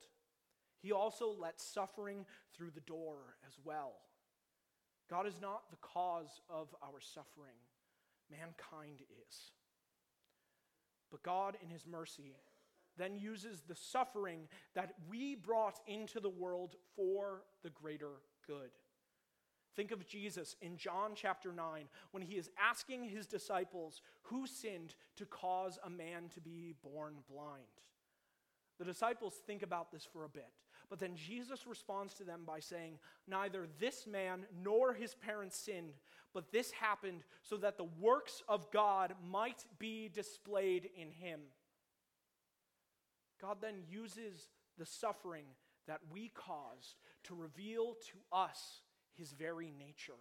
he 0.81 0.91
also 0.91 1.33
let 1.39 1.61
suffering 1.61 2.25
through 2.53 2.71
the 2.71 2.81
door 2.81 3.37
as 3.47 3.53
well. 3.63 3.93
God 5.09 5.27
is 5.27 5.39
not 5.41 5.69
the 5.69 5.77
cause 5.77 6.41
of 6.49 6.67
our 6.83 6.99
suffering, 6.99 7.55
mankind 8.29 9.01
is. 9.27 9.51
But 11.13 11.21
God, 11.21 11.57
in 11.61 11.69
His 11.69 11.85
mercy, 11.85 12.33
then 12.97 13.19
uses 13.19 13.61
the 13.61 13.75
suffering 13.75 14.47
that 14.73 14.95
we 15.07 15.35
brought 15.35 15.79
into 15.85 16.19
the 16.19 16.29
world 16.29 16.75
for 16.95 17.43
the 17.61 17.69
greater 17.69 18.13
good. 18.47 18.71
Think 19.75 19.91
of 19.91 20.07
Jesus 20.07 20.55
in 20.61 20.75
John 20.75 21.11
chapter 21.15 21.51
9 21.51 21.85
when 22.11 22.23
he 22.23 22.35
is 22.35 22.49
asking 22.59 23.05
his 23.05 23.25
disciples 23.25 24.01
who 24.23 24.45
sinned 24.45 24.95
to 25.17 25.25
cause 25.25 25.79
a 25.83 25.89
man 25.89 26.29
to 26.33 26.41
be 26.41 26.75
born 26.83 27.15
blind. 27.31 27.63
The 28.79 28.85
disciples 28.85 29.35
think 29.45 29.63
about 29.63 29.91
this 29.91 30.07
for 30.11 30.25
a 30.25 30.29
bit, 30.29 30.51
but 30.93 30.99
then 30.99 31.15
Jesus 31.15 31.65
responds 31.65 32.13
to 32.13 32.23
them 32.23 32.41
by 32.45 32.59
saying, 32.59 32.99
Neither 33.27 33.65
this 33.79 34.05
man 34.05 34.45
nor 34.63 34.93
his 34.93 35.15
parents 35.15 35.57
sinned, 35.57 35.93
but 36.35 36.51
this 36.51 36.69
happened 36.69 37.23
so 37.41 37.57
that 37.57 37.79
the 37.79 37.89
works 37.99 38.43
of 38.47 38.69
God 38.69 39.15
might 39.27 39.65
be 39.79 40.07
displayed 40.07 40.87
in 40.95 41.09
him. 41.09 41.39
God 43.41 43.57
then 43.59 43.77
uses 43.89 44.49
the 44.77 44.85
suffering 44.85 45.45
that 45.87 46.01
we 46.11 46.29
caused 46.35 46.99
to 47.23 47.33
reveal 47.33 47.95
to 48.11 48.37
us 48.37 48.81
his 49.15 49.31
very 49.31 49.73
nature. 49.79 50.13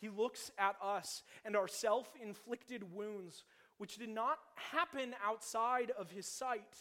He 0.00 0.08
looks 0.08 0.52
at 0.56 0.76
us 0.80 1.24
and 1.44 1.56
our 1.56 1.66
self 1.66 2.12
inflicted 2.24 2.94
wounds, 2.94 3.42
which 3.78 3.96
did 3.96 4.10
not 4.10 4.38
happen 4.54 5.16
outside 5.26 5.90
of 5.98 6.12
his 6.12 6.26
sight, 6.28 6.76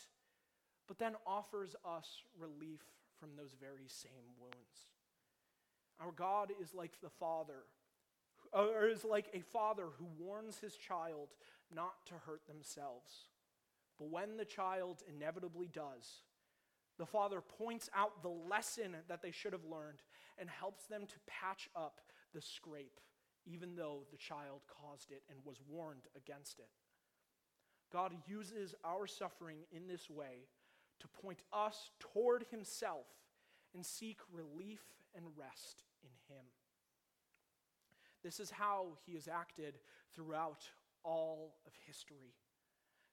but 0.87 0.99
then 0.99 1.15
offers 1.25 1.75
us 1.85 2.23
relief 2.37 2.81
from 3.19 3.29
those 3.35 3.55
very 3.59 3.87
same 3.87 4.35
wounds. 4.39 4.87
Our 5.99 6.11
God 6.11 6.51
is 6.61 6.73
like 6.73 7.01
the 7.01 7.09
Father 7.09 7.63
or 8.53 8.87
is 8.87 9.03
like 9.03 9.27
a 9.33 9.41
father 9.41 9.87
who 9.97 10.05
warns 10.17 10.59
his 10.59 10.75
child 10.75 11.29
not 11.73 12.05
to 12.05 12.13
hurt 12.25 12.47
themselves. 12.47 13.27
But 13.99 14.09
when 14.09 14.37
the 14.37 14.45
child 14.45 15.03
inevitably 15.13 15.67
does, 15.67 16.21
the 16.97 17.05
father 17.05 17.41
points 17.41 17.89
out 17.95 18.21
the 18.21 18.29
lesson 18.29 18.95
that 19.07 19.21
they 19.21 19.31
should 19.31 19.53
have 19.53 19.65
learned 19.65 20.01
and 20.37 20.49
helps 20.49 20.85
them 20.85 21.05
to 21.07 21.15
patch 21.27 21.69
up 21.75 22.01
the 22.33 22.41
scrape, 22.41 22.99
even 23.45 23.75
though 23.75 24.03
the 24.11 24.17
child 24.17 24.61
caused 24.67 25.11
it 25.11 25.23
and 25.29 25.39
was 25.43 25.61
warned 25.67 26.07
against 26.15 26.59
it. 26.59 26.69
God 27.91 28.13
uses 28.27 28.75
our 28.83 29.07
suffering 29.07 29.59
in 29.71 29.87
this 29.87 30.09
way 30.09 30.47
to 30.99 31.07
point 31.07 31.41
us 31.53 31.91
toward 31.99 32.45
Himself 32.51 33.07
and 33.73 33.85
seek 33.85 34.19
relief 34.31 34.81
and 35.15 35.25
rest 35.37 35.83
in 36.03 36.09
Him. 36.33 36.43
This 38.23 38.39
is 38.39 38.49
how 38.49 38.97
he 39.05 39.13
has 39.13 39.27
acted 39.27 39.79
throughout 40.13 40.65
all 41.03 41.55
of 41.65 41.73
history. 41.85 42.33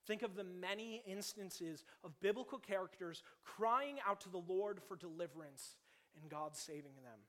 Think 0.07 0.23
of 0.23 0.35
the 0.35 0.45
many 0.45 1.03
instances 1.07 1.85
of 2.03 2.19
biblical 2.21 2.59
characters 2.59 3.23
crying 3.45 3.97
out 4.07 4.21
to 4.23 4.29
the 4.29 4.43
Lord 4.47 4.81
for 4.83 4.97
deliverance 4.97 5.77
and 6.21 6.31
God 6.31 6.57
saving 6.57 6.97
them. 7.03 7.21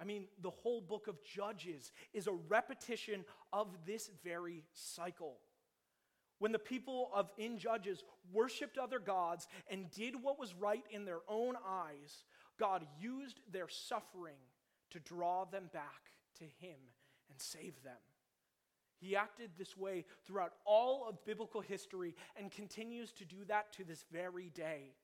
I 0.00 0.04
mean, 0.04 0.26
the 0.40 0.50
whole 0.50 0.80
book 0.80 1.08
of 1.08 1.22
Judges 1.24 1.92
is 2.14 2.28
a 2.28 2.32
repetition 2.32 3.24
of 3.52 3.76
this 3.84 4.10
very 4.22 4.62
cycle. 4.72 5.38
When 6.38 6.52
the 6.52 6.58
people 6.58 7.10
of 7.14 7.30
in 7.36 7.58
Judges 7.58 8.04
worshiped 8.32 8.78
other 8.78 8.98
gods 8.98 9.48
and 9.68 9.90
did 9.90 10.14
what 10.22 10.38
was 10.38 10.54
right 10.54 10.84
in 10.90 11.04
their 11.04 11.20
own 11.28 11.54
eyes, 11.66 12.24
God 12.58 12.86
used 13.00 13.40
their 13.50 13.68
suffering 13.68 14.38
to 14.90 15.00
draw 15.00 15.44
them 15.44 15.68
back 15.72 16.12
to 16.38 16.44
him 16.44 16.78
and 17.30 17.40
save 17.40 17.82
them. 17.82 17.96
He 19.00 19.14
acted 19.14 19.50
this 19.56 19.76
way 19.76 20.04
throughout 20.26 20.54
all 20.64 21.08
of 21.08 21.24
biblical 21.24 21.60
history 21.60 22.14
and 22.36 22.50
continues 22.50 23.12
to 23.12 23.24
do 23.24 23.44
that 23.46 23.72
to 23.74 23.84
this 23.84 24.04
very 24.12 24.50
day. 24.50 24.94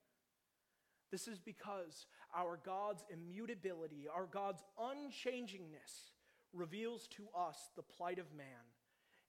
This 1.13 1.29
is 1.29 1.39
because 1.39 2.07
our 2.37 2.59
God's 2.65 3.05
immutability, 3.13 4.07
our 4.13 4.27
God's 4.27 4.65
unchangingness, 4.81 6.11
reveals 6.53 7.07
to 7.09 7.29
us 7.37 7.71
the 7.77 7.83
plight 7.83 8.19
of 8.19 8.35
man, 8.37 8.47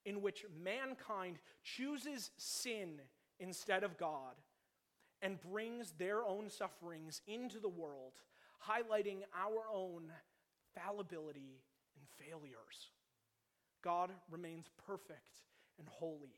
in 0.05 0.21
which 0.21 0.45
mankind 0.63 1.39
chooses 1.63 2.31
sin 2.38 3.01
instead 3.39 3.83
of 3.83 3.97
God 3.97 4.35
and 5.21 5.41
brings 5.41 5.91
their 5.93 6.24
own 6.24 6.50
sufferings 6.50 7.21
into 7.27 7.59
the 7.59 7.69
world, 7.69 8.13
highlighting 8.69 9.19
our 9.35 9.63
own 9.74 10.12
fallibility 10.75 11.62
and 11.97 12.27
failures. 12.27 12.91
God 13.81 14.12
remains 14.29 14.67
perfect 14.88 15.43
and 15.79 15.88
holy, 15.88 16.35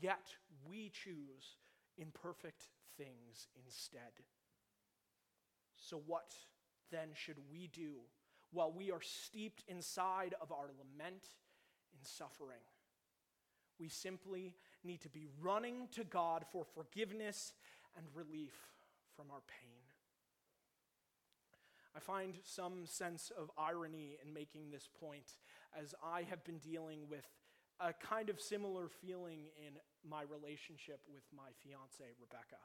yet 0.00 0.28
we 0.68 0.90
choose 0.90 1.56
imperfect 1.96 2.68
things 2.96 3.48
instead. 3.64 4.12
So, 5.76 6.02
what 6.06 6.34
then 6.90 7.08
should 7.14 7.38
we 7.50 7.68
do 7.68 7.94
while 8.52 8.72
we 8.72 8.90
are 8.90 9.00
steeped 9.00 9.64
inside 9.66 10.34
of 10.40 10.52
our 10.52 10.70
lament 10.78 11.24
and 11.92 12.06
suffering? 12.06 12.60
We 13.82 13.88
simply 13.88 14.54
need 14.84 15.00
to 15.00 15.08
be 15.08 15.26
running 15.40 15.88
to 15.96 16.04
God 16.04 16.44
for 16.52 16.64
forgiveness 16.64 17.52
and 17.96 18.06
relief 18.14 18.54
from 19.16 19.26
our 19.32 19.40
pain. 19.48 19.80
I 21.96 21.98
find 21.98 22.34
some 22.44 22.86
sense 22.86 23.32
of 23.36 23.50
irony 23.58 24.18
in 24.24 24.32
making 24.32 24.70
this 24.70 24.88
point 25.00 25.34
as 25.76 25.96
I 26.00 26.22
have 26.30 26.44
been 26.44 26.58
dealing 26.58 27.08
with 27.10 27.26
a 27.80 27.92
kind 27.92 28.28
of 28.28 28.40
similar 28.40 28.88
feeling 28.88 29.46
in 29.66 29.72
my 30.08 30.22
relationship 30.30 31.00
with 31.12 31.24
my 31.36 31.50
fiance, 31.64 32.04
Rebecca. 32.20 32.62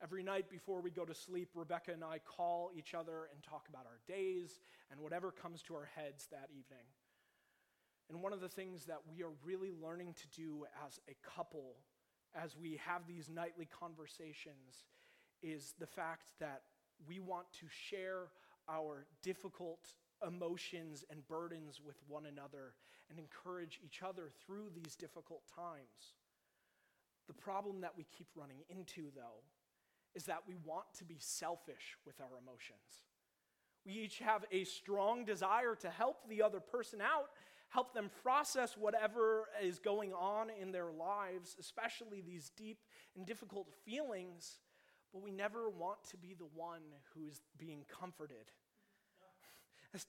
Every 0.00 0.22
night 0.22 0.48
before 0.48 0.80
we 0.80 0.92
go 0.92 1.04
to 1.04 1.14
sleep, 1.14 1.48
Rebecca 1.56 1.90
and 1.90 2.04
I 2.04 2.20
call 2.20 2.70
each 2.78 2.94
other 2.94 3.28
and 3.34 3.42
talk 3.42 3.66
about 3.68 3.86
our 3.86 3.98
days 4.06 4.60
and 4.92 5.00
whatever 5.00 5.32
comes 5.32 5.60
to 5.62 5.74
our 5.74 5.88
heads 5.96 6.28
that 6.30 6.50
evening. 6.50 6.86
And 8.08 8.22
one 8.22 8.32
of 8.32 8.40
the 8.40 8.48
things 8.48 8.84
that 8.86 8.98
we 9.10 9.22
are 9.22 9.32
really 9.44 9.72
learning 9.82 10.14
to 10.14 10.40
do 10.40 10.66
as 10.86 11.00
a 11.08 11.14
couple 11.28 11.76
as 12.34 12.56
we 12.56 12.78
have 12.84 13.06
these 13.06 13.30
nightly 13.30 13.66
conversations 13.66 14.84
is 15.42 15.74
the 15.78 15.86
fact 15.86 16.24
that 16.40 16.62
we 17.06 17.20
want 17.20 17.46
to 17.52 17.66
share 17.68 18.28
our 18.68 19.06
difficult 19.22 19.88
emotions 20.26 21.04
and 21.10 21.26
burdens 21.28 21.80
with 21.84 21.96
one 22.08 22.26
another 22.26 22.74
and 23.10 23.18
encourage 23.18 23.80
each 23.84 24.02
other 24.02 24.30
through 24.44 24.70
these 24.74 24.96
difficult 24.96 25.42
times. 25.54 26.14
The 27.26 27.34
problem 27.34 27.80
that 27.82 27.92
we 27.96 28.04
keep 28.16 28.28
running 28.34 28.58
into, 28.68 29.10
though, 29.14 29.42
is 30.14 30.24
that 30.24 30.42
we 30.46 30.54
want 30.64 30.86
to 30.98 31.04
be 31.04 31.16
selfish 31.18 31.96
with 32.06 32.20
our 32.20 32.38
emotions. 32.40 33.02
We 33.84 33.92
each 33.92 34.18
have 34.20 34.44
a 34.50 34.64
strong 34.64 35.24
desire 35.24 35.74
to 35.80 35.90
help 35.90 36.28
the 36.28 36.42
other 36.42 36.60
person 36.60 37.00
out, 37.00 37.30
help 37.74 37.92
them 37.92 38.08
process 38.22 38.76
whatever 38.76 39.48
is 39.60 39.80
going 39.80 40.12
on 40.12 40.46
in 40.62 40.70
their 40.70 40.92
lives, 40.92 41.56
especially 41.58 42.20
these 42.20 42.52
deep 42.56 42.78
and 43.16 43.26
difficult 43.26 43.66
feelings, 43.84 44.60
but 45.12 45.20
we 45.20 45.32
never 45.32 45.68
want 45.68 45.98
to 46.08 46.16
be 46.16 46.34
the 46.38 46.46
one 46.54 46.82
who 47.12 47.26
is 47.26 47.40
being 47.58 47.84
comforted. 48.00 48.50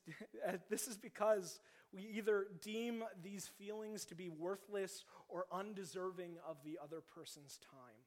This 0.70 0.88
is 0.88 0.98
because 0.98 1.60
we 1.94 2.02
either 2.18 2.48
deem 2.60 3.04
these 3.22 3.48
feelings 3.48 4.04
to 4.06 4.16
be 4.16 4.30
worthless 4.30 5.06
or 5.30 5.46
undeserving 5.52 6.38
of 6.48 6.58
the 6.66 6.80
other 6.84 7.02
person's 7.02 7.60
time. 7.70 8.02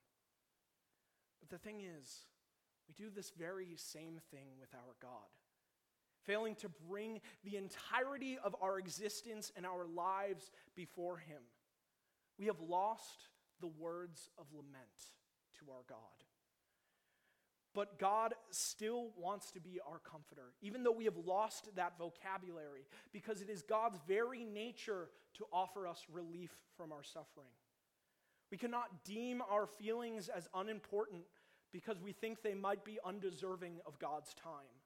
But 1.38 1.50
the 1.50 1.58
thing 1.58 1.80
is, 1.80 2.26
we 2.88 2.94
do 2.94 3.10
this 3.10 3.30
very 3.30 3.74
same 3.76 4.20
thing 4.32 4.48
with 4.60 4.74
our 4.74 4.96
God 5.00 5.30
failing 6.28 6.54
to 6.56 6.68
bring 6.88 7.20
the 7.42 7.56
entirety 7.56 8.38
of 8.44 8.54
our 8.62 8.78
existence 8.78 9.50
and 9.56 9.66
our 9.66 9.87
lives 9.87 10.52
before 10.76 11.16
Him. 11.16 11.42
We 12.38 12.47
have 12.47 12.61
lost 12.61 13.28
the 13.61 13.66
words 13.66 14.30
of 14.38 14.47
lament 14.52 15.11
to 15.58 15.73
our 15.73 15.82
God. 15.88 15.99
But 17.75 17.99
God 17.99 18.35
still 18.50 19.11
wants 19.16 19.50
to 19.52 19.61
be 19.61 19.79
our 19.88 19.98
comforter, 19.98 20.52
even 20.62 20.83
though 20.83 20.92
we 20.92 21.05
have 21.05 21.16
lost 21.16 21.68
that 21.76 21.98
vocabulary, 21.98 22.87
because 23.12 23.40
it 23.40 23.50
is 23.50 23.62
God's 23.62 23.98
very 24.07 24.44
nature 24.44 25.09
to 25.35 25.44
offer 25.52 25.87
us 25.87 26.05
relief 26.11 26.50
from 26.76 26.92
our 26.92 27.02
suffering. 27.02 27.52
We 28.50 28.59
cannot 28.59 29.05
deem 29.05 29.42
our 29.42 29.66
feelings 29.66 30.29
as 30.29 30.48
unimportant 30.55 31.24
because 31.72 32.00
we 32.00 32.12
think 32.12 32.42
they 32.42 32.55
might 32.55 32.85
be 32.85 32.98
undeserving 33.05 33.81
of 33.87 33.98
God's 33.98 34.35
time. 34.35 34.77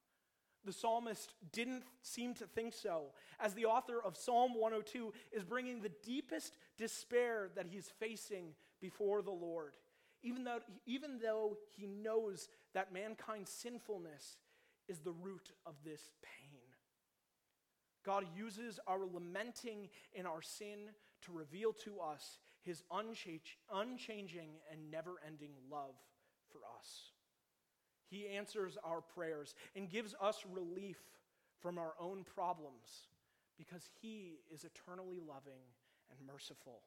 The 0.65 0.73
psalmist 0.73 1.35
didn't 1.53 1.83
seem 2.03 2.35
to 2.35 2.47
think 2.47 2.73
so, 2.73 3.07
as 3.41 3.55
the 3.55 3.67
author 3.67 4.01
of 4.03 4.17
Psalm 4.17 4.55
102 4.55 5.13
is 5.33 5.45
bringing 5.45 5.81
the 5.81 5.93
deepest 6.05 6.57
despair 6.79 7.51
that 7.57 7.67
he's 7.67 7.91
facing 7.99 8.55
before 8.81 9.23
the 9.23 9.33
Lord, 9.33 9.75
even 10.23 10.45
though, 10.45 10.61
even 10.87 11.19
though 11.21 11.57
he 11.73 11.87
knows 11.87 12.49
that 12.75 12.93
mankind's 12.93 13.51
sinfulness 13.51 14.39
is 14.89 15.01
the 15.01 15.13
root 15.13 15.53
of 15.67 15.75
this 15.85 16.13
pain. 16.23 16.61
God 18.05 18.27
uses 18.37 18.81
our 18.87 19.07
lamenting 19.07 19.89
in 20.13 20.27
our 20.27 20.43
sin 20.43 20.91
to 21.23 21.33
reveal 21.33 21.73
to 21.85 22.01
us 22.01 22.39
his 22.63 22.83
unchanging 22.91 24.51
and 24.71 24.91
never 24.91 25.15
ending 25.27 25.53
love 25.71 25.95
for 26.51 26.59
us. 26.79 27.12
He 28.13 28.29
answers 28.29 28.77
our 28.85 29.01
prayers 29.01 29.55
and 29.75 29.89
gives 29.89 30.15
us 30.21 30.45
relief 30.53 30.99
from 31.61 31.79
our 31.79 31.95
own 31.99 32.25
problems 32.25 33.09
because 33.57 33.89
He 34.03 34.41
is 34.53 34.65
eternally 34.65 35.19
loving 35.27 35.63
and 36.11 36.27
merciful. 36.31 36.83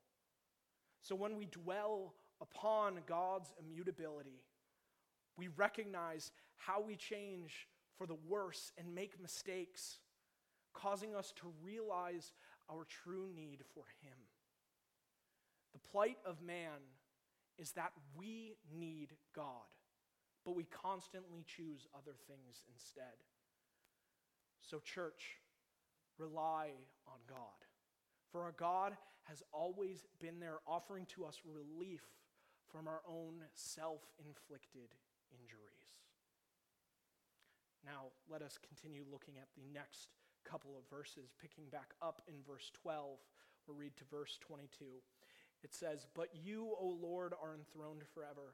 So 1.01 1.15
when 1.15 1.35
we 1.35 1.47
dwell 1.47 2.13
upon 2.39 2.99
God's 3.07 3.51
immutability, 3.59 4.43
we 5.35 5.47
recognize 5.47 6.31
how 6.57 6.79
we 6.79 6.95
change 6.95 7.67
for 7.97 8.05
the 8.05 8.17
worse 8.27 8.71
and 8.77 8.93
make 8.93 9.19
mistakes, 9.19 9.97
causing 10.75 11.15
us 11.15 11.33
to 11.37 11.51
realize 11.63 12.33
our 12.69 12.85
true 12.85 13.29
need 13.35 13.63
for 13.73 13.85
Him. 14.03 14.17
The 15.73 15.89
plight 15.89 16.17
of 16.23 16.43
man 16.43 16.85
is 17.57 17.71
that 17.71 17.93
we 18.15 18.57
need 18.71 19.15
God 19.35 19.74
but 20.45 20.55
we 20.55 20.65
constantly 20.65 21.43
choose 21.45 21.87
other 21.95 22.15
things 22.27 22.61
instead. 22.71 23.17
So, 24.61 24.79
church, 24.79 25.41
rely 26.17 26.69
on 27.07 27.19
God. 27.27 27.65
For 28.31 28.41
our 28.41 28.53
God 28.57 28.95
has 29.23 29.43
always 29.51 30.05
been 30.21 30.39
there 30.39 30.59
offering 30.67 31.05
to 31.15 31.25
us 31.25 31.41
relief 31.43 32.03
from 32.71 32.87
our 32.87 33.01
own 33.09 33.41
self 33.53 34.01
inflicted 34.19 34.93
injuries. 35.31 35.65
Now, 37.83 38.13
let 38.29 38.41
us 38.41 38.57
continue 38.57 39.03
looking 39.11 39.37
at 39.37 39.47
the 39.55 39.73
next 39.73 40.09
couple 40.43 40.77
of 40.77 40.89
verses, 40.89 41.33
picking 41.41 41.65
back 41.71 41.93
up 42.01 42.21
in 42.27 42.35
verse 42.47 42.71
12. 42.81 43.17
We'll 43.67 43.77
read 43.77 43.95
to 43.97 44.03
verse 44.09 44.37
22. 44.41 44.85
It 45.63 45.73
says, 45.73 46.07
But 46.13 46.29
you, 46.33 46.73
O 46.79 46.97
Lord, 47.01 47.33
are 47.41 47.55
enthroned 47.55 48.03
forever. 48.13 48.53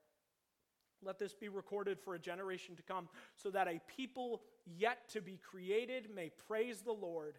Let 1.03 1.19
this 1.19 1.33
be 1.33 1.49
recorded 1.49 1.99
for 1.99 2.15
a 2.15 2.19
generation 2.19 2.75
to 2.75 2.83
come, 2.83 3.09
so 3.35 3.49
that 3.51 3.67
a 3.67 3.81
people 3.87 4.41
yet 4.65 5.09
to 5.09 5.21
be 5.21 5.37
created 5.37 6.09
may 6.13 6.29
praise 6.47 6.81
the 6.81 6.91
Lord. 6.91 7.37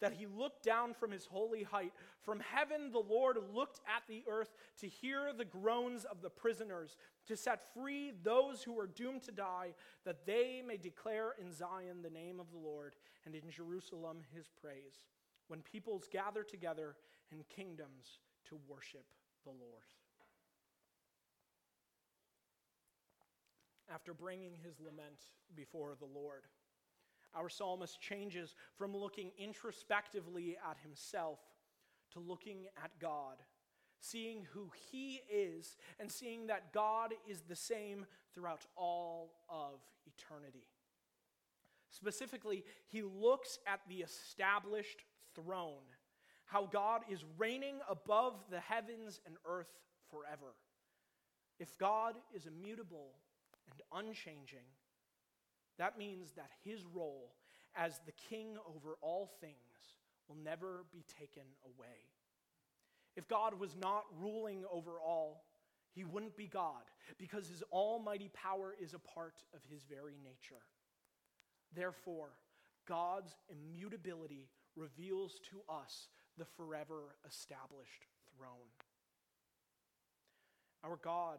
That 0.00 0.14
he 0.14 0.26
looked 0.26 0.64
down 0.64 0.94
from 0.94 1.12
his 1.12 1.26
holy 1.26 1.62
height. 1.62 1.92
From 2.22 2.40
heaven, 2.40 2.90
the 2.90 2.98
Lord 2.98 3.36
looked 3.54 3.80
at 3.86 4.02
the 4.08 4.24
earth 4.28 4.52
to 4.80 4.88
hear 4.88 5.32
the 5.32 5.44
groans 5.44 6.04
of 6.04 6.22
the 6.22 6.30
prisoners, 6.30 6.96
to 7.26 7.36
set 7.36 7.72
free 7.72 8.12
those 8.24 8.64
who 8.64 8.78
are 8.80 8.88
doomed 8.88 9.22
to 9.24 9.32
die, 9.32 9.74
that 10.04 10.26
they 10.26 10.62
may 10.66 10.76
declare 10.76 11.34
in 11.40 11.52
Zion 11.52 12.02
the 12.02 12.10
name 12.10 12.40
of 12.40 12.50
the 12.50 12.58
Lord, 12.58 12.96
and 13.24 13.36
in 13.36 13.48
Jerusalem 13.48 14.18
his 14.34 14.48
praise, 14.48 15.04
when 15.46 15.60
peoples 15.60 16.08
gather 16.10 16.42
together 16.42 16.96
and 17.30 17.48
kingdoms 17.48 18.18
to 18.48 18.58
worship 18.66 19.06
the 19.44 19.50
Lord. 19.50 19.86
After 23.92 24.14
bringing 24.14 24.52
his 24.62 24.80
lament 24.80 25.20
before 25.54 25.94
the 25.98 26.06
Lord. 26.06 26.42
Our 27.34 27.48
psalmist 27.48 28.00
changes 28.00 28.54
from 28.76 28.96
looking 28.96 29.32
introspectively 29.38 30.56
at 30.68 30.76
himself 30.82 31.38
to 32.12 32.20
looking 32.20 32.66
at 32.82 32.90
God, 33.00 33.36
seeing 34.00 34.46
who 34.52 34.70
he 34.90 35.22
is, 35.32 35.76
and 35.98 36.10
seeing 36.10 36.46
that 36.48 36.72
God 36.72 37.14
is 37.28 37.42
the 37.42 37.56
same 37.56 38.04
throughout 38.34 38.66
all 38.76 39.32
of 39.48 39.80
eternity. 40.06 40.66
Specifically, 41.90 42.64
he 42.86 43.02
looks 43.02 43.58
at 43.66 43.80
the 43.88 43.96
established 43.96 45.04
throne, 45.34 45.84
how 46.46 46.66
God 46.66 47.02
is 47.10 47.24
reigning 47.38 47.80
above 47.88 48.34
the 48.50 48.60
heavens 48.60 49.20
and 49.26 49.36
earth 49.46 49.78
forever. 50.10 50.54
If 51.58 51.78
God 51.78 52.16
is 52.34 52.46
immutable 52.46 53.12
and 53.70 54.06
unchanging, 54.06 54.66
that 55.78 55.98
means 55.98 56.32
that 56.32 56.50
his 56.64 56.84
role 56.84 57.34
as 57.74 58.00
the 58.04 58.12
king 58.12 58.56
over 58.66 58.96
all 59.00 59.30
things 59.40 59.56
will 60.28 60.36
never 60.36 60.84
be 60.92 61.04
taken 61.18 61.44
away. 61.64 62.10
If 63.16 63.28
God 63.28 63.58
was 63.58 63.76
not 63.76 64.04
ruling 64.20 64.64
over 64.70 65.00
all, 65.00 65.44
he 65.94 66.04
wouldn't 66.04 66.36
be 66.36 66.46
God 66.46 66.84
because 67.18 67.48
his 67.48 67.62
almighty 67.72 68.30
power 68.32 68.74
is 68.80 68.94
a 68.94 68.98
part 68.98 69.42
of 69.54 69.60
his 69.70 69.82
very 69.84 70.16
nature. 70.22 70.62
Therefore, 71.74 72.30
God's 72.86 73.36
immutability 73.50 74.48
reveals 74.76 75.40
to 75.50 75.60
us 75.72 76.08
the 76.38 76.44
forever 76.44 77.16
established 77.28 78.06
throne. 78.36 78.72
Our 80.84 80.98
God 81.02 81.38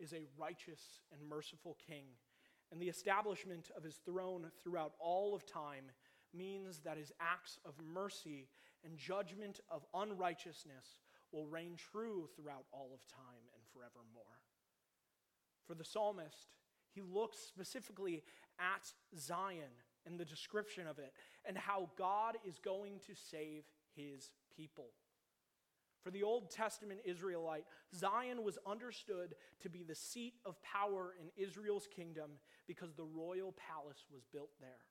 is 0.00 0.12
a 0.12 0.26
righteous 0.38 0.80
and 1.12 1.28
merciful 1.28 1.76
king, 1.86 2.04
and 2.72 2.80
the 2.80 2.88
establishment 2.88 3.70
of 3.76 3.82
his 3.82 3.96
throne 4.04 4.50
throughout 4.62 4.94
all 4.98 5.34
of 5.34 5.46
time 5.46 5.84
means 6.32 6.80
that 6.84 6.96
his 6.96 7.12
acts 7.20 7.58
of 7.64 7.74
mercy 7.92 8.48
and 8.84 8.96
judgment 8.96 9.60
of 9.70 9.84
unrighteousness 9.94 10.98
will 11.32 11.46
reign 11.46 11.76
true 11.76 12.28
throughout 12.34 12.64
all 12.72 12.90
of 12.94 13.06
time 13.06 13.44
and 13.54 13.62
forevermore. 13.72 14.40
For 15.66 15.74
the 15.74 15.84
psalmist, 15.84 16.48
he 16.92 17.02
looks 17.02 17.38
specifically 17.38 18.22
at 18.58 18.92
Zion 19.18 19.70
and 20.06 20.18
the 20.18 20.24
description 20.24 20.86
of 20.86 20.98
it 20.98 21.12
and 21.44 21.56
how 21.56 21.90
God 21.96 22.36
is 22.46 22.58
going 22.58 23.00
to 23.06 23.14
save 23.14 23.64
his 23.94 24.30
people. 24.56 24.88
For 26.02 26.10
the 26.10 26.22
Old 26.22 26.50
Testament 26.50 27.00
Israelite, 27.04 27.64
Zion 27.94 28.42
was 28.42 28.58
understood 28.66 29.34
to 29.60 29.68
be 29.68 29.82
the 29.82 29.94
seat 29.94 30.34
of 30.46 30.62
power 30.62 31.14
in 31.20 31.30
Israel's 31.42 31.86
kingdom 31.94 32.30
because 32.66 32.94
the 32.94 33.04
royal 33.04 33.52
palace 33.52 34.06
was 34.12 34.22
built 34.32 34.50
there. 34.60 34.86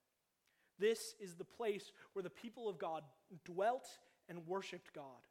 This 0.78 1.16
is 1.20 1.36
the 1.36 1.44
place 1.44 1.92
where 2.14 2.24
the 2.24 2.30
people 2.30 2.70
of 2.70 2.78
God 2.78 3.04
dwelt 3.44 3.88
and 4.30 4.48
worshiped 4.48 4.94
God. 4.94 5.26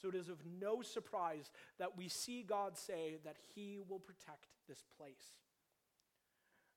So 0.00 0.08
it 0.08 0.14
is 0.14 0.28
of 0.28 0.38
no 0.60 0.82
surprise 0.82 1.50
that 1.78 1.96
we 1.96 2.08
see 2.08 2.42
God 2.42 2.76
say 2.76 3.16
that 3.24 3.36
he 3.54 3.80
will 3.88 3.98
protect 3.98 4.46
this 4.68 4.84
place. 4.98 5.38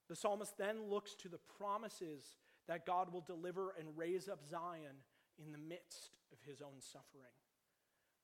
The 0.07 0.15
psalmist 0.15 0.57
then 0.57 0.89
looks 0.89 1.15
to 1.15 1.29
the 1.29 1.39
promises 1.57 2.23
that 2.67 2.86
God 2.86 3.12
will 3.12 3.21
deliver 3.21 3.73
and 3.77 3.97
raise 3.97 4.29
up 4.29 4.39
Zion 4.49 5.03
in 5.38 5.51
the 5.51 5.57
midst 5.57 6.12
of 6.31 6.38
his 6.45 6.62
own 6.62 6.79
suffering. 6.79 7.33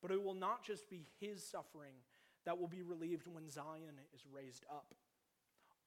But 0.04 0.12
it 0.12 0.22
will 0.22 0.36
not 0.36 0.64
just 0.64 0.90
be 0.90 1.08
his 1.22 1.42
suffering 1.42 1.96
that 2.46 2.60
will 2.60 2.68
be 2.68 2.82
relieved 2.82 3.26
when 3.26 3.50
Zion 3.50 3.96
is 4.14 4.22
raised 4.32 4.66
up. 4.70 4.94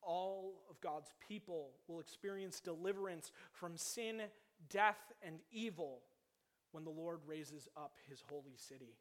All 0.02 0.54
of 0.70 0.80
God's 0.80 1.12
people 1.28 1.72
will 1.86 2.00
experience 2.00 2.58
deliverance 2.58 3.30
from 3.52 3.76
sin, 3.76 4.22
death, 4.70 5.12
and 5.22 5.40
evil 5.52 6.00
when 6.72 6.84
the 6.84 6.90
Lord 6.90 7.18
raises 7.26 7.68
up 7.76 7.98
his 8.08 8.22
holy 8.26 8.56
city. 8.56 8.96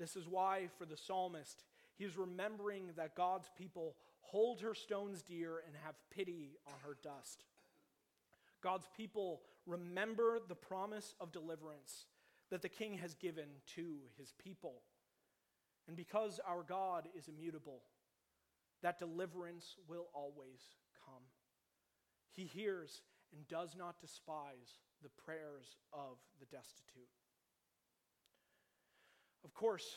This 0.00 0.16
is 0.16 0.26
why, 0.26 0.68
for 0.76 0.86
the 0.86 0.96
psalmist, 0.96 1.62
he 1.96 2.04
is 2.04 2.16
remembering 2.16 2.90
that 2.96 3.14
God's 3.14 3.48
people 3.56 3.94
hold 4.22 4.60
her 4.62 4.74
stones 4.74 5.22
dear 5.22 5.62
and 5.66 5.76
have 5.84 5.94
pity 6.10 6.56
on 6.66 6.74
her 6.84 6.96
dust. 7.00 7.44
God's 8.60 8.88
people 8.96 9.42
remember 9.66 10.40
the 10.48 10.54
promise 10.56 11.14
of 11.20 11.30
deliverance 11.30 12.06
that 12.50 12.62
the 12.62 12.68
king 12.68 12.98
has 12.98 13.14
given 13.14 13.48
to 13.74 13.96
his 14.18 14.32
people. 14.42 14.82
And 15.86 15.96
because 15.96 16.40
our 16.46 16.62
God 16.62 17.08
is 17.16 17.28
immutable, 17.28 17.82
that 18.82 18.98
deliverance 18.98 19.76
will 19.88 20.08
always 20.14 20.60
come. 21.04 21.22
He 22.32 22.44
hears 22.44 23.02
and 23.32 23.46
does 23.48 23.76
not 23.76 24.00
despise 24.00 24.78
the 25.02 25.10
prayers 25.24 25.76
of 25.92 26.18
the 26.38 26.46
destitute. 26.46 27.08
Of 29.44 29.54
course, 29.54 29.96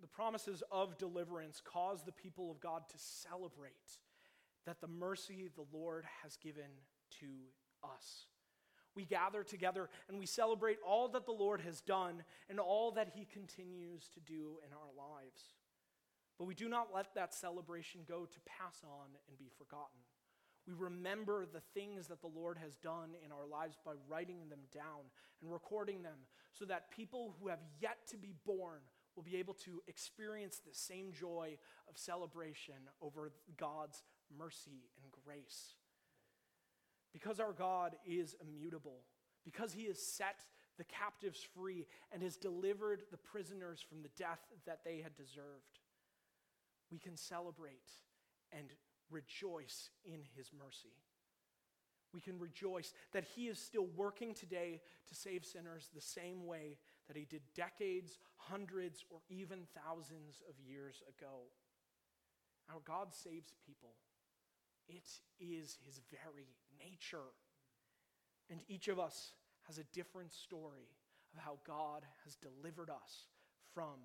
the 0.00 0.06
promises 0.06 0.62
of 0.70 0.98
deliverance 0.98 1.60
cause 1.64 2.02
the 2.02 2.12
people 2.12 2.50
of 2.50 2.60
God 2.60 2.82
to 2.88 2.98
celebrate 2.98 3.98
that 4.66 4.80
the 4.80 4.88
mercy 4.88 5.50
the 5.54 5.66
Lord 5.76 6.04
has 6.22 6.36
given 6.36 6.70
to 7.20 7.26
us. 7.82 8.26
We 8.94 9.04
gather 9.04 9.42
together 9.42 9.88
and 10.08 10.18
we 10.18 10.26
celebrate 10.26 10.78
all 10.86 11.08
that 11.08 11.26
the 11.26 11.32
Lord 11.32 11.60
has 11.62 11.80
done 11.80 12.22
and 12.48 12.60
all 12.60 12.92
that 12.92 13.12
he 13.14 13.24
continues 13.24 14.08
to 14.14 14.20
do 14.20 14.58
in 14.66 14.72
our 14.72 14.92
lives. 14.96 15.54
But 16.38 16.46
we 16.46 16.54
do 16.54 16.68
not 16.68 16.88
let 16.94 17.14
that 17.14 17.34
celebration 17.34 18.02
go 18.08 18.26
to 18.26 18.40
pass 18.46 18.82
on 18.84 19.08
and 19.28 19.38
be 19.38 19.50
forgotten. 19.56 20.00
We 20.66 20.72
remember 20.72 21.44
the 21.46 21.60
things 21.74 22.08
that 22.08 22.20
the 22.20 22.26
Lord 22.26 22.56
has 22.58 22.76
done 22.76 23.10
in 23.24 23.30
our 23.30 23.46
lives 23.46 23.76
by 23.84 23.92
writing 24.08 24.48
them 24.48 24.60
down 24.72 25.10
and 25.42 25.52
recording 25.52 26.02
them 26.02 26.16
so 26.52 26.64
that 26.64 26.90
people 26.90 27.36
who 27.38 27.48
have 27.48 27.60
yet 27.80 27.98
to 28.10 28.16
be 28.16 28.32
born 28.46 28.80
will 29.14 29.22
be 29.22 29.36
able 29.36 29.54
to 29.54 29.82
experience 29.86 30.58
the 30.58 30.74
same 30.74 31.12
joy 31.12 31.56
of 31.88 31.98
celebration 31.98 32.74
over 33.00 33.32
God's 33.56 34.02
mercy 34.36 34.88
and 35.02 35.12
grace. 35.24 35.74
Because 37.14 37.40
our 37.40 37.52
God 37.52 37.96
is 38.04 38.34
immutable, 38.42 38.98
because 39.44 39.72
he 39.72 39.86
has 39.86 40.04
set 40.04 40.44
the 40.76 40.84
captives 40.84 41.46
free 41.54 41.86
and 42.12 42.22
has 42.22 42.36
delivered 42.36 43.04
the 43.10 43.16
prisoners 43.16 43.80
from 43.88 44.02
the 44.02 44.10
death 44.18 44.40
that 44.66 44.80
they 44.84 44.98
had 45.00 45.16
deserved, 45.16 45.78
we 46.90 46.98
can 46.98 47.16
celebrate 47.16 47.88
and 48.52 48.66
rejoice 49.10 49.90
in 50.04 50.20
his 50.36 50.50
mercy. 50.52 50.96
We 52.12 52.20
can 52.20 52.38
rejoice 52.38 52.92
that 53.12 53.24
he 53.24 53.46
is 53.46 53.58
still 53.58 53.86
working 53.96 54.34
today 54.34 54.80
to 55.08 55.14
save 55.14 55.44
sinners 55.44 55.90
the 55.94 56.00
same 56.00 56.46
way 56.46 56.78
that 57.08 57.16
he 57.16 57.24
did 57.24 57.42
decades, 57.54 58.18
hundreds, 58.36 59.04
or 59.10 59.18
even 59.28 59.66
thousands 59.74 60.42
of 60.48 60.54
years 60.64 61.02
ago. 61.08 61.46
Our 62.72 62.80
God 62.84 63.12
saves 63.12 63.52
people. 63.66 63.94
It 64.88 65.08
is 65.40 65.78
his 65.84 66.00
very 66.10 66.54
nature. 66.78 67.32
And 68.50 68.60
each 68.68 68.88
of 68.88 68.98
us 68.98 69.32
has 69.66 69.78
a 69.78 69.84
different 69.92 70.32
story 70.32 70.88
of 71.32 71.42
how 71.42 71.58
God 71.66 72.02
has 72.24 72.36
delivered 72.36 72.90
us 72.90 73.28
from, 73.72 73.98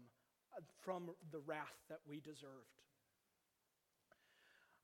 from 0.81 1.09
the 1.31 1.39
wrath 1.39 1.77
that 1.89 1.99
we 2.07 2.19
deserved. 2.19 2.81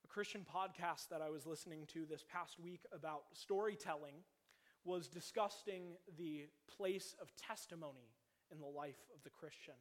A 0.04 0.08
Christian 0.08 0.45
podcast 0.45 1.10
that 1.10 1.21
I 1.21 1.30
was 1.30 1.45
listening 1.45 1.88
to 1.93 2.06
this 2.06 2.24
past 2.32 2.60
week 2.60 2.82
about 2.93 3.24
storytelling 3.34 4.15
was 4.84 5.08
discussing 5.08 5.95
the 6.17 6.45
place 6.78 7.15
of 7.21 7.36
testimony 7.36 8.13
in 8.52 8.60
the 8.60 8.65
life 8.65 9.02
of 9.15 9.24
the 9.24 9.32
Christian. 9.32 9.74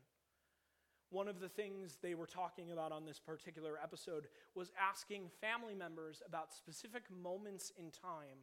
One 1.14 1.28
of 1.28 1.38
the 1.38 1.48
things 1.48 1.98
they 2.02 2.16
were 2.16 2.26
talking 2.26 2.72
about 2.72 2.90
on 2.90 3.04
this 3.06 3.20
particular 3.20 3.78
episode 3.80 4.26
was 4.56 4.72
asking 4.76 5.30
family 5.40 5.72
members 5.72 6.20
about 6.26 6.52
specific 6.52 7.04
moments 7.08 7.70
in 7.78 7.92
time, 7.92 8.42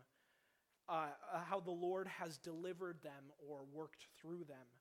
uh, 0.87 1.07
uh, 1.33 1.39
how 1.43 1.59
the 1.59 1.69
Lord 1.69 2.07
has 2.07 2.37
delivered 2.37 3.03
them 3.03 3.25
or 3.45 3.65
worked 3.73 4.07
through 4.17 4.45
them, 4.45 4.71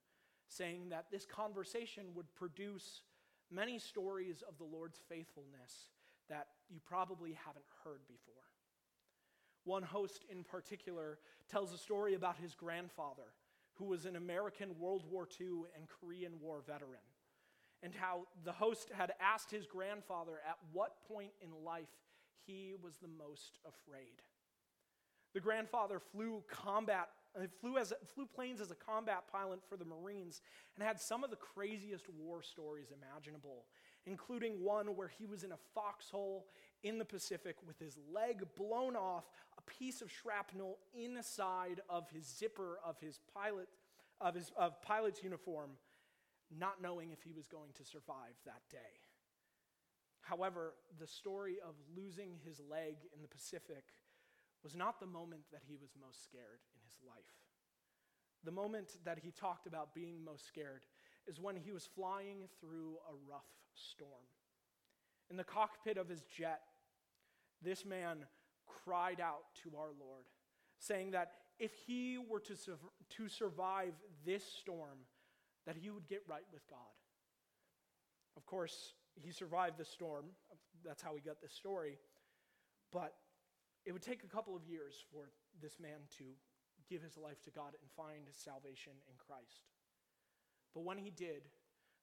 saying 0.46 0.90
that 0.90 1.07
this 1.11 1.26
conversation 1.26 2.05
would 2.14 2.33
produce 2.37 3.03
many 3.50 3.76
stories 3.81 4.44
of 4.48 4.57
the 4.57 4.76
Lord's 4.76 5.00
faithfulness 5.09 5.88
that 6.29 6.46
you 6.68 6.79
probably 6.87 7.33
haven't 7.44 7.66
heard 7.83 8.07
before. 8.07 8.46
One 9.64 9.83
host 9.83 10.24
in 10.31 10.44
particular 10.44 11.18
tells 11.50 11.72
a 11.72 11.79
story 11.79 12.14
about 12.14 12.37
his 12.37 12.55
grandfather, 12.55 13.35
who 13.74 13.87
was 13.87 14.05
an 14.05 14.14
American 14.14 14.79
World 14.79 15.03
War 15.11 15.26
II 15.40 15.64
and 15.76 15.88
Korean 15.88 16.35
War 16.40 16.62
veteran 16.64 17.00
and 17.82 17.94
how 17.94 18.26
the 18.44 18.52
host 18.52 18.90
had 18.92 19.12
asked 19.20 19.50
his 19.50 19.66
grandfather 19.66 20.40
at 20.46 20.58
what 20.72 20.96
point 21.08 21.32
in 21.40 21.64
life 21.64 21.88
he 22.46 22.74
was 22.82 22.96
the 22.98 23.08
most 23.08 23.58
afraid. 23.66 24.22
The 25.34 25.40
grandfather 25.40 25.98
flew 25.98 26.42
combat 26.50 27.08
uh, 27.36 27.42
flew, 27.60 27.78
as, 27.78 27.92
flew 28.12 28.26
planes 28.26 28.60
as 28.60 28.72
a 28.72 28.74
combat 28.74 29.22
pilot 29.30 29.60
for 29.68 29.76
the 29.76 29.84
Marines 29.84 30.42
and 30.74 30.84
had 30.84 31.00
some 31.00 31.22
of 31.22 31.30
the 31.30 31.36
craziest 31.36 32.06
war 32.18 32.42
stories 32.42 32.88
imaginable. 32.90 33.66
including 34.06 34.64
one 34.64 34.96
where 34.96 35.08
he 35.18 35.26
was 35.26 35.44
in 35.44 35.52
a 35.52 35.58
foxhole 35.74 36.46
in 36.82 36.98
the 36.98 37.04
Pacific 37.04 37.56
with 37.66 37.78
his 37.78 37.98
leg 38.12 38.42
blown 38.56 38.96
off, 38.96 39.24
a 39.58 39.62
piece 39.62 40.00
of 40.00 40.10
shrapnel 40.10 40.78
inside 40.94 41.80
of 41.88 42.08
his 42.10 42.26
zipper 42.26 42.78
of 42.84 42.98
his 42.98 43.20
pilot 43.34 43.68
of 44.20 44.34
his 44.34 44.50
of 44.56 44.80
pilot's 44.82 45.22
uniform, 45.22 45.70
not 46.56 46.82
knowing 46.82 47.10
if 47.10 47.22
he 47.22 47.32
was 47.32 47.46
going 47.46 47.72
to 47.76 47.84
survive 47.84 48.34
that 48.44 48.62
day. 48.70 48.98
However, 50.22 50.74
the 50.98 51.06
story 51.06 51.56
of 51.66 51.74
losing 51.96 52.38
his 52.44 52.60
leg 52.60 52.96
in 53.14 53.22
the 53.22 53.28
Pacific 53.28 53.84
was 54.62 54.74
not 54.74 55.00
the 55.00 55.06
moment 55.06 55.42
that 55.52 55.62
he 55.66 55.76
was 55.76 55.90
most 56.00 56.22
scared 56.22 56.60
in 56.74 56.80
his 56.84 56.96
life. 57.06 57.16
The 58.44 58.50
moment 58.50 58.96
that 59.04 59.18
he 59.18 59.30
talked 59.30 59.66
about 59.66 59.94
being 59.94 60.24
most 60.24 60.46
scared 60.46 60.82
is 61.26 61.40
when 61.40 61.56
he 61.56 61.72
was 61.72 61.88
flying 61.94 62.48
through 62.60 62.96
a 63.08 63.30
rough 63.30 63.48
storm. 63.74 64.28
In 65.30 65.36
the 65.36 65.44
cockpit 65.44 65.96
of 65.96 66.08
his 66.08 66.22
jet, 66.22 66.60
this 67.62 67.84
man 67.84 68.24
cried 68.84 69.20
out 69.20 69.44
to 69.62 69.76
our 69.76 69.90
Lord, 69.98 70.24
saying 70.78 71.12
that 71.12 71.32
if 71.58 71.72
he 71.86 72.18
were 72.18 72.40
to, 72.40 72.54
to 72.56 73.28
survive 73.28 73.92
this 74.24 74.44
storm, 74.44 74.98
that 75.66 75.76
he 75.76 75.90
would 75.90 76.08
get 76.08 76.22
right 76.26 76.46
with 76.52 76.66
God. 76.68 76.78
Of 78.36 78.46
course, 78.46 78.94
he 79.22 79.32
survived 79.32 79.78
the 79.78 79.84
storm. 79.84 80.26
That's 80.84 81.02
how 81.02 81.14
we 81.14 81.20
got 81.20 81.40
this 81.40 81.52
story. 81.52 81.98
But 82.92 83.14
it 83.84 83.92
would 83.92 84.02
take 84.02 84.24
a 84.24 84.28
couple 84.28 84.56
of 84.56 84.64
years 84.64 84.94
for 85.12 85.30
this 85.60 85.78
man 85.80 86.00
to 86.18 86.24
give 86.88 87.02
his 87.02 87.16
life 87.16 87.40
to 87.42 87.50
God 87.50 87.74
and 87.80 87.90
find 87.96 88.26
salvation 88.32 88.92
in 89.08 89.14
Christ. 89.18 89.68
But 90.74 90.84
when 90.84 90.98
he 90.98 91.10
did, 91.10 91.48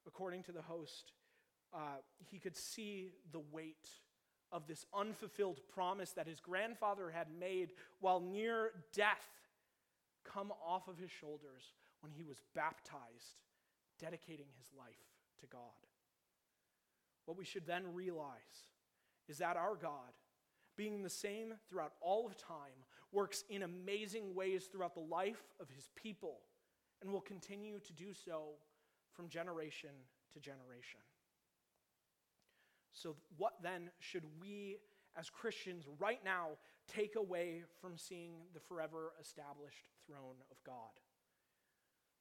according 0.06 0.44
to 0.44 0.52
the 0.52 0.62
host, 0.62 1.14
uh, 1.74 2.00
he 2.20 2.40
could 2.40 2.56
see 2.56 3.12
the 3.32 3.42
weight 3.52 3.90
of 4.52 4.68
this 4.68 4.86
unfulfilled 4.94 5.60
promise 5.74 6.12
that 6.12 6.28
his 6.28 6.40
grandfather 6.40 7.10
had 7.10 7.28
made 7.38 7.72
while 8.00 8.20
near 8.20 8.72
death 8.94 9.28
come 10.24 10.52
off 10.66 10.88
of 10.88 10.98
his 10.98 11.12
shoulders 11.12 11.74
when 12.02 12.12
he 12.12 12.24
was 12.24 12.42
baptized, 12.56 13.44
dedicating 14.00 14.48
his 14.58 14.68
life 14.78 15.06
to 15.40 15.48
God. 15.48 15.62
What 17.26 17.38
we 17.38 17.46
should 17.46 17.66
then 17.66 17.84
realize 17.94 18.68
is 19.28 19.40
that 19.40 19.58
our 19.58 19.76
God, 19.76 20.14
being 20.78 21.04
the 21.04 21.10
same 21.10 21.54
throughout 21.70 21.94
all 22.02 22.26
of 22.26 22.38
time, 22.38 22.86
works 23.12 23.44
in 23.50 23.64
amazing 23.64 24.34
ways 24.36 24.66
throughout 24.66 24.94
the 24.94 25.00
life 25.00 25.44
of 25.60 25.70
his 25.70 25.90
people 25.96 26.40
and 27.02 27.12
will 27.12 27.22
continue 27.22 27.80
to 27.80 27.94
do 27.94 28.14
so 28.14 28.50
from 29.14 29.30
generation 29.30 29.90
to 30.34 30.40
generation. 30.40 31.00
So, 32.94 33.16
what 33.38 33.54
then 33.62 33.92
should 34.00 34.24
we 34.42 34.78
as 35.18 35.30
Christians 35.30 35.86
right 36.00 36.20
now 36.24 36.50
take 36.88 37.16
away 37.16 37.64
from 37.82 37.98
seeing 37.98 38.34
the 38.54 38.60
forever 38.60 39.14
established 39.22 39.90
throne 40.06 40.38
of 40.52 40.58
God? 40.64 40.74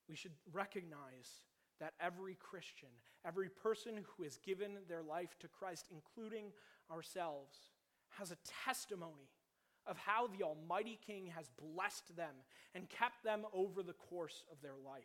We 0.09 0.17
should 0.17 0.35
recognize 0.53 1.43
that 1.81 1.95
every 2.01 2.35
Christian, 2.35 2.89
every 3.25 3.49
person 3.49 4.05
who 4.17 4.25
has 4.25 4.39
given 4.39 4.79
their 4.89 5.03
life 5.03 5.37
to 5.41 5.49
Christ, 5.49 5.87
including 5.91 6.53
ourselves, 6.91 7.57
has 8.19 8.31
a 8.31 8.37
testimony 8.65 9.31
of 9.87 9.97
how 9.99 10.27
the 10.27 10.45
Almighty 10.45 10.99
King 11.07 11.27
has 11.35 11.51
blessed 11.61 12.17
them 12.17 12.35
and 12.75 12.89
kept 12.89 13.23
them 13.23 13.43
over 13.53 13.83
the 13.83 13.93
course 13.93 14.43
of 14.51 14.61
their 14.61 14.77
life. 14.85 15.05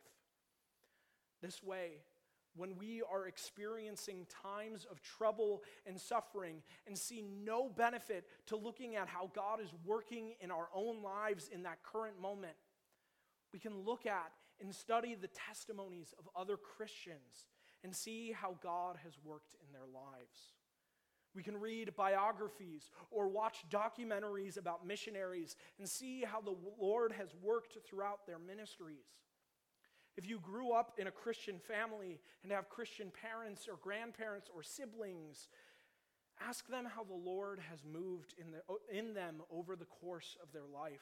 This 1.42 1.64
way, 1.64 2.02
when 2.56 2.76
we 2.78 3.02
are 3.10 3.28
experiencing 3.28 4.28
times 4.44 4.86
of 4.90 5.02
trouble 5.02 5.62
and 5.86 6.00
suffering 6.00 6.62
and 6.86 6.98
see 6.98 7.24
no 7.44 7.70
benefit 7.70 8.26
to 8.48 8.58
looking 8.58 8.96
at 8.96 9.08
how 9.08 9.32
God 9.34 9.62
is 9.62 9.74
working 9.86 10.34
in 10.42 10.52
our 10.52 10.68
own 10.76 11.02
lives 11.02 11.50
in 11.52 11.64
that 11.64 11.82
current 11.84 12.20
moment, 12.20 12.56
we 13.54 13.60
can 13.60 13.86
look 13.86 14.06
at 14.06 14.32
and 14.62 14.74
study 14.74 15.16
the 15.16 15.28
testimonies 15.28 16.14
of 16.20 16.30
other 16.36 16.58
Christians 16.58 17.48
and 17.84 17.96
see 17.96 18.32
how 18.32 18.56
God 18.62 18.98
has 19.04 19.14
worked 19.24 19.56
in 19.66 19.72
their 19.74 19.88
lives. 19.92 20.54
We 21.34 21.44
can 21.44 21.58
read 21.58 21.96
biographies 21.96 22.92
or 23.10 23.28
watch 23.30 23.64
documentaries 23.70 24.58
about 24.58 24.86
missionaries 24.86 25.56
and 25.80 25.88
see 25.88 26.24
how 26.26 26.42
the 26.42 26.56
Lord 26.80 27.14
has 27.14 27.30
worked 27.42 27.78
throughout 27.88 28.28
their 28.28 28.40
ministries. 28.40 29.08
If 30.18 30.28
you 30.28 30.40
grew 30.40 30.74
up 30.74 30.94
in 30.98 31.08
a 31.08 31.12
Christian 31.12 31.58
family 31.58 32.20
and 32.44 32.52
have 32.52 32.70
Christian 32.70 33.12
parents 33.22 33.68
or 33.70 33.78
grandparents 33.82 34.50
or 34.54 34.62
siblings, 34.62 35.48
ask 36.46 36.68
them 36.68 36.86
how 36.86 37.04
the 37.04 37.14
Lord 37.14 37.60
has 37.70 37.80
moved 37.86 38.34
in, 38.38 38.52
the, 38.52 38.98
in 38.98 39.14
them 39.14 39.42
over 39.50 39.76
the 39.78 39.86
course 39.86 40.36
of 40.44 40.52
their 40.52 40.68
life, 40.68 41.02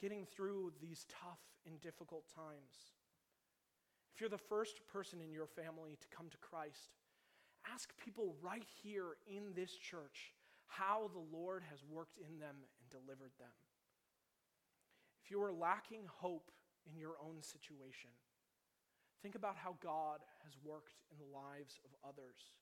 getting 0.00 0.24
through 0.24 0.72
these 0.80 1.06
tough 1.08 1.40
and 1.66 1.80
difficult 1.80 2.24
times. 2.34 2.94
If 4.14 4.20
you're 4.20 4.30
the 4.30 4.38
first 4.38 4.80
person 4.90 5.20
in 5.20 5.32
your 5.32 5.46
family 5.46 5.96
to 6.00 6.16
come 6.16 6.28
to 6.30 6.38
Christ, 6.38 6.94
ask 7.72 7.92
people 8.02 8.36
right 8.40 8.64
here 8.82 9.16
in 9.26 9.52
this 9.54 9.72
church 9.72 10.32
how 10.66 11.10
the 11.12 11.36
Lord 11.36 11.62
has 11.70 11.84
worked 11.90 12.18
in 12.18 12.38
them 12.38 12.56
and 12.56 12.90
delivered 12.90 13.32
them. 13.38 13.54
If 15.22 15.30
you 15.30 15.42
are 15.42 15.52
lacking 15.52 16.02
hope 16.06 16.50
in 16.90 16.98
your 16.98 17.16
own 17.22 17.42
situation. 17.42 18.10
Think 19.22 19.34
about 19.34 19.56
how 19.56 19.76
God 19.82 20.20
has 20.44 20.52
worked 20.64 20.94
in 21.10 21.18
the 21.18 21.36
lives 21.36 21.80
of 21.84 21.90
others 22.08 22.54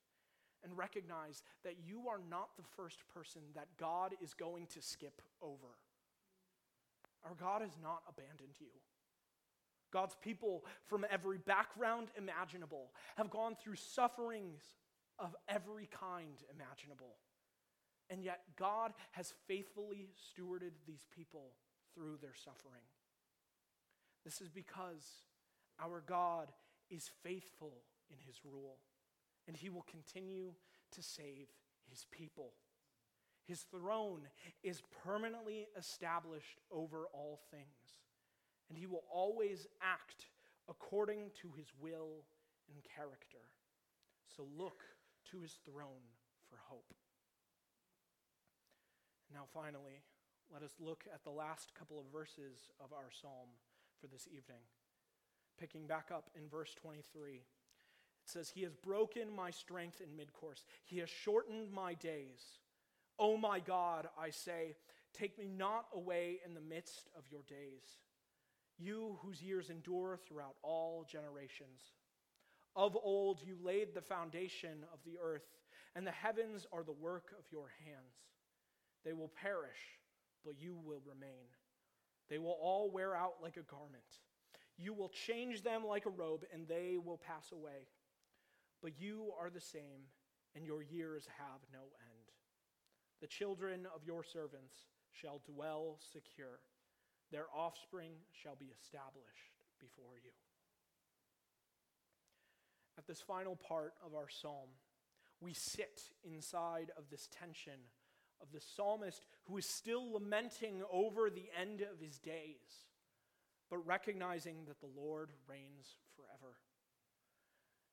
and 0.62 0.76
recognize 0.76 1.42
that 1.62 1.76
you 1.84 2.08
are 2.08 2.20
not 2.30 2.56
the 2.56 2.64
first 2.76 3.00
person 3.12 3.42
that 3.54 3.68
God 3.78 4.14
is 4.22 4.32
going 4.32 4.66
to 4.68 4.80
skip 4.80 5.20
over. 5.42 5.76
Our 7.24 7.34
God 7.34 7.62
has 7.62 7.76
not 7.82 8.02
abandoned 8.08 8.54
you. 8.60 8.68
God's 9.92 10.16
people 10.20 10.64
from 10.86 11.06
every 11.10 11.38
background 11.38 12.08
imaginable 12.18 12.92
have 13.16 13.30
gone 13.30 13.54
through 13.54 13.76
sufferings 13.76 14.62
of 15.18 15.36
every 15.48 15.88
kind 15.88 16.42
imaginable. 16.52 17.16
And 18.10 18.22
yet, 18.22 18.40
God 18.58 18.92
has 19.12 19.32
faithfully 19.46 20.10
stewarded 20.14 20.72
these 20.86 21.06
people 21.14 21.52
through 21.94 22.18
their 22.20 22.34
suffering. 22.34 22.82
This 24.24 24.40
is 24.40 24.48
because 24.48 25.22
our 25.80 26.02
God 26.06 26.52
is 26.90 27.10
faithful 27.22 27.72
in 28.10 28.16
his 28.26 28.40
rule, 28.44 28.78
and 29.46 29.56
he 29.56 29.70
will 29.70 29.86
continue 29.90 30.52
to 30.92 31.02
save 31.02 31.48
his 31.88 32.04
people. 32.10 32.52
His 33.46 33.60
throne 33.70 34.22
is 34.62 34.82
permanently 35.04 35.66
established 35.76 36.60
over 36.70 37.06
all 37.12 37.40
things, 37.50 37.98
and 38.68 38.78
he 38.78 38.86
will 38.86 39.04
always 39.12 39.66
act 39.82 40.26
according 40.68 41.30
to 41.42 41.50
his 41.56 41.66
will 41.78 42.24
and 42.72 42.82
character. 42.96 43.50
So 44.34 44.46
look 44.56 44.82
to 45.30 45.40
his 45.40 45.58
throne 45.64 46.08
for 46.48 46.58
hope. 46.68 46.94
Now, 49.32 49.44
finally, 49.52 50.00
let 50.52 50.62
us 50.62 50.76
look 50.78 51.04
at 51.12 51.24
the 51.24 51.30
last 51.30 51.74
couple 51.74 51.98
of 51.98 52.06
verses 52.12 52.70
of 52.80 52.92
our 52.92 53.10
psalm 53.10 53.48
for 54.00 54.06
this 54.06 54.26
evening. 54.28 54.62
Picking 55.58 55.86
back 55.86 56.10
up 56.14 56.30
in 56.36 56.48
verse 56.48 56.74
23, 56.80 57.34
it 57.34 57.42
says, 58.24 58.48
He 58.48 58.62
has 58.62 58.74
broken 58.74 59.34
my 59.34 59.50
strength 59.50 60.00
in 60.00 60.16
mid 60.16 60.32
course, 60.32 60.64
He 60.84 60.98
has 60.98 61.10
shortened 61.10 61.70
my 61.70 61.94
days. 61.94 62.58
O 63.18 63.34
oh 63.34 63.36
my 63.36 63.60
God, 63.60 64.08
I 64.18 64.30
say, 64.30 64.76
take 65.12 65.38
me 65.38 65.48
not 65.48 65.86
away 65.94 66.40
in 66.44 66.54
the 66.54 66.60
midst 66.60 67.08
of 67.16 67.24
your 67.30 67.42
days, 67.48 67.84
you 68.78 69.18
whose 69.22 69.42
years 69.42 69.70
endure 69.70 70.18
throughout 70.26 70.56
all 70.62 71.06
generations. 71.08 71.80
Of 72.76 72.96
old 72.96 73.40
you 73.44 73.56
laid 73.62 73.94
the 73.94 74.00
foundation 74.00 74.84
of 74.92 74.98
the 75.04 75.18
earth, 75.22 75.46
and 75.94 76.04
the 76.04 76.10
heavens 76.10 76.66
are 76.72 76.82
the 76.82 76.92
work 76.92 77.32
of 77.38 77.44
your 77.52 77.70
hands. 77.84 78.16
They 79.04 79.12
will 79.12 79.30
perish, 79.40 79.78
but 80.44 80.60
you 80.60 80.76
will 80.84 81.02
remain. 81.06 81.46
They 82.28 82.38
will 82.38 82.58
all 82.60 82.90
wear 82.90 83.14
out 83.14 83.34
like 83.40 83.56
a 83.56 83.62
garment. 83.62 84.02
You 84.76 84.92
will 84.92 85.10
change 85.10 85.62
them 85.62 85.86
like 85.86 86.06
a 86.06 86.10
robe, 86.10 86.44
and 86.52 86.66
they 86.66 86.96
will 87.02 87.18
pass 87.18 87.52
away. 87.52 87.86
But 88.82 88.98
you 88.98 89.30
are 89.40 89.50
the 89.50 89.60
same, 89.60 90.10
and 90.56 90.66
your 90.66 90.82
years 90.82 91.28
have 91.38 91.60
no 91.72 91.78
end. 91.78 92.13
The 93.24 93.28
children 93.28 93.86
of 93.94 94.04
your 94.04 94.22
servants 94.22 94.74
shall 95.10 95.40
dwell 95.46 95.98
secure, 96.12 96.60
their 97.32 97.46
offspring 97.56 98.10
shall 98.34 98.54
be 98.54 98.66
established 98.66 99.56
before 99.80 100.18
you. 100.22 100.32
At 102.98 103.06
this 103.06 103.22
final 103.22 103.56
part 103.56 103.94
of 104.04 104.14
our 104.14 104.28
psalm, 104.28 104.68
we 105.40 105.54
sit 105.54 106.02
inside 106.22 106.90
of 106.98 107.04
this 107.10 107.26
tension 107.32 107.80
of 108.42 108.48
the 108.52 108.60
psalmist 108.60 109.24
who 109.46 109.56
is 109.56 109.74
still 109.74 110.12
lamenting 110.12 110.82
over 110.92 111.30
the 111.30 111.48
end 111.58 111.80
of 111.80 111.98
his 111.98 112.18
days, 112.18 112.84
but 113.70 113.86
recognizing 113.86 114.66
that 114.66 114.80
the 114.80 115.00
Lord 115.00 115.30
reigns 115.48 115.96
forever. 116.14 116.56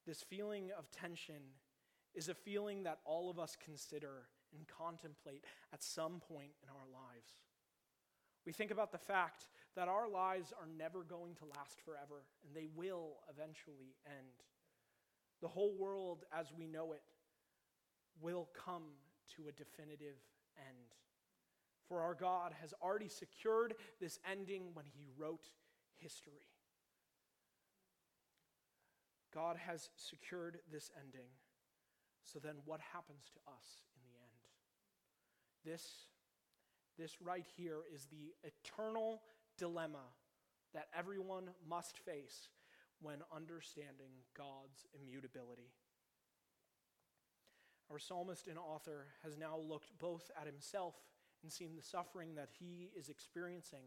This 0.05 0.23
feeling 0.23 0.71
of 0.77 0.91
tension 0.91 1.41
is 2.13 2.27
a 2.27 2.33
feeling 2.33 2.83
that 2.83 2.99
all 3.05 3.29
of 3.29 3.39
us 3.39 3.55
consider 3.63 4.27
and 4.55 4.67
contemplate 4.67 5.45
at 5.73 5.83
some 5.83 6.19
point 6.19 6.51
in 6.63 6.69
our 6.69 6.87
lives. 6.91 7.33
We 8.45 8.53
think 8.53 8.71
about 8.71 8.91
the 8.91 8.97
fact 8.97 9.47
that 9.75 9.87
our 9.87 10.09
lives 10.09 10.51
are 10.59 10.67
never 10.77 11.03
going 11.03 11.35
to 11.35 11.45
last 11.57 11.79
forever, 11.85 12.25
and 12.43 12.55
they 12.55 12.67
will 12.75 13.17
eventually 13.29 13.95
end. 14.05 14.43
The 15.41 15.47
whole 15.47 15.73
world 15.77 16.25
as 16.37 16.51
we 16.57 16.67
know 16.67 16.93
it 16.93 17.03
will 18.19 18.49
come 18.53 18.83
to 19.35 19.47
a 19.47 19.51
definitive 19.51 20.17
end. 20.57 20.95
For 21.87 22.01
our 22.01 22.15
God 22.15 22.53
has 22.61 22.73
already 22.81 23.09
secured 23.09 23.75
this 23.99 24.19
ending 24.29 24.69
when 24.73 24.85
he 24.85 25.07
wrote 25.17 25.49
history. 25.97 26.47
God 29.33 29.57
has 29.57 29.89
secured 29.95 30.59
this 30.71 30.91
ending. 30.99 31.27
So 32.23 32.39
then, 32.39 32.55
what 32.65 32.79
happens 32.93 33.29
to 33.33 33.51
us? 33.51 33.81
This, 35.65 36.05
this 36.97 37.21
right 37.21 37.45
here 37.55 37.79
is 37.93 38.05
the 38.05 38.33
eternal 38.43 39.21
dilemma 39.57 40.05
that 40.73 40.87
everyone 40.97 41.49
must 41.67 41.97
face 41.99 42.49
when 43.01 43.17
understanding 43.35 44.11
God's 44.37 44.85
immutability. 44.99 45.71
Our 47.91 47.99
psalmist 47.99 48.47
and 48.47 48.57
author 48.57 49.07
has 49.23 49.37
now 49.37 49.57
looked 49.57 49.97
both 49.99 50.31
at 50.39 50.47
himself 50.47 50.95
and 51.43 51.51
seen 51.51 51.75
the 51.75 51.83
suffering 51.83 52.35
that 52.35 52.49
he 52.59 52.89
is 52.97 53.09
experiencing, 53.09 53.83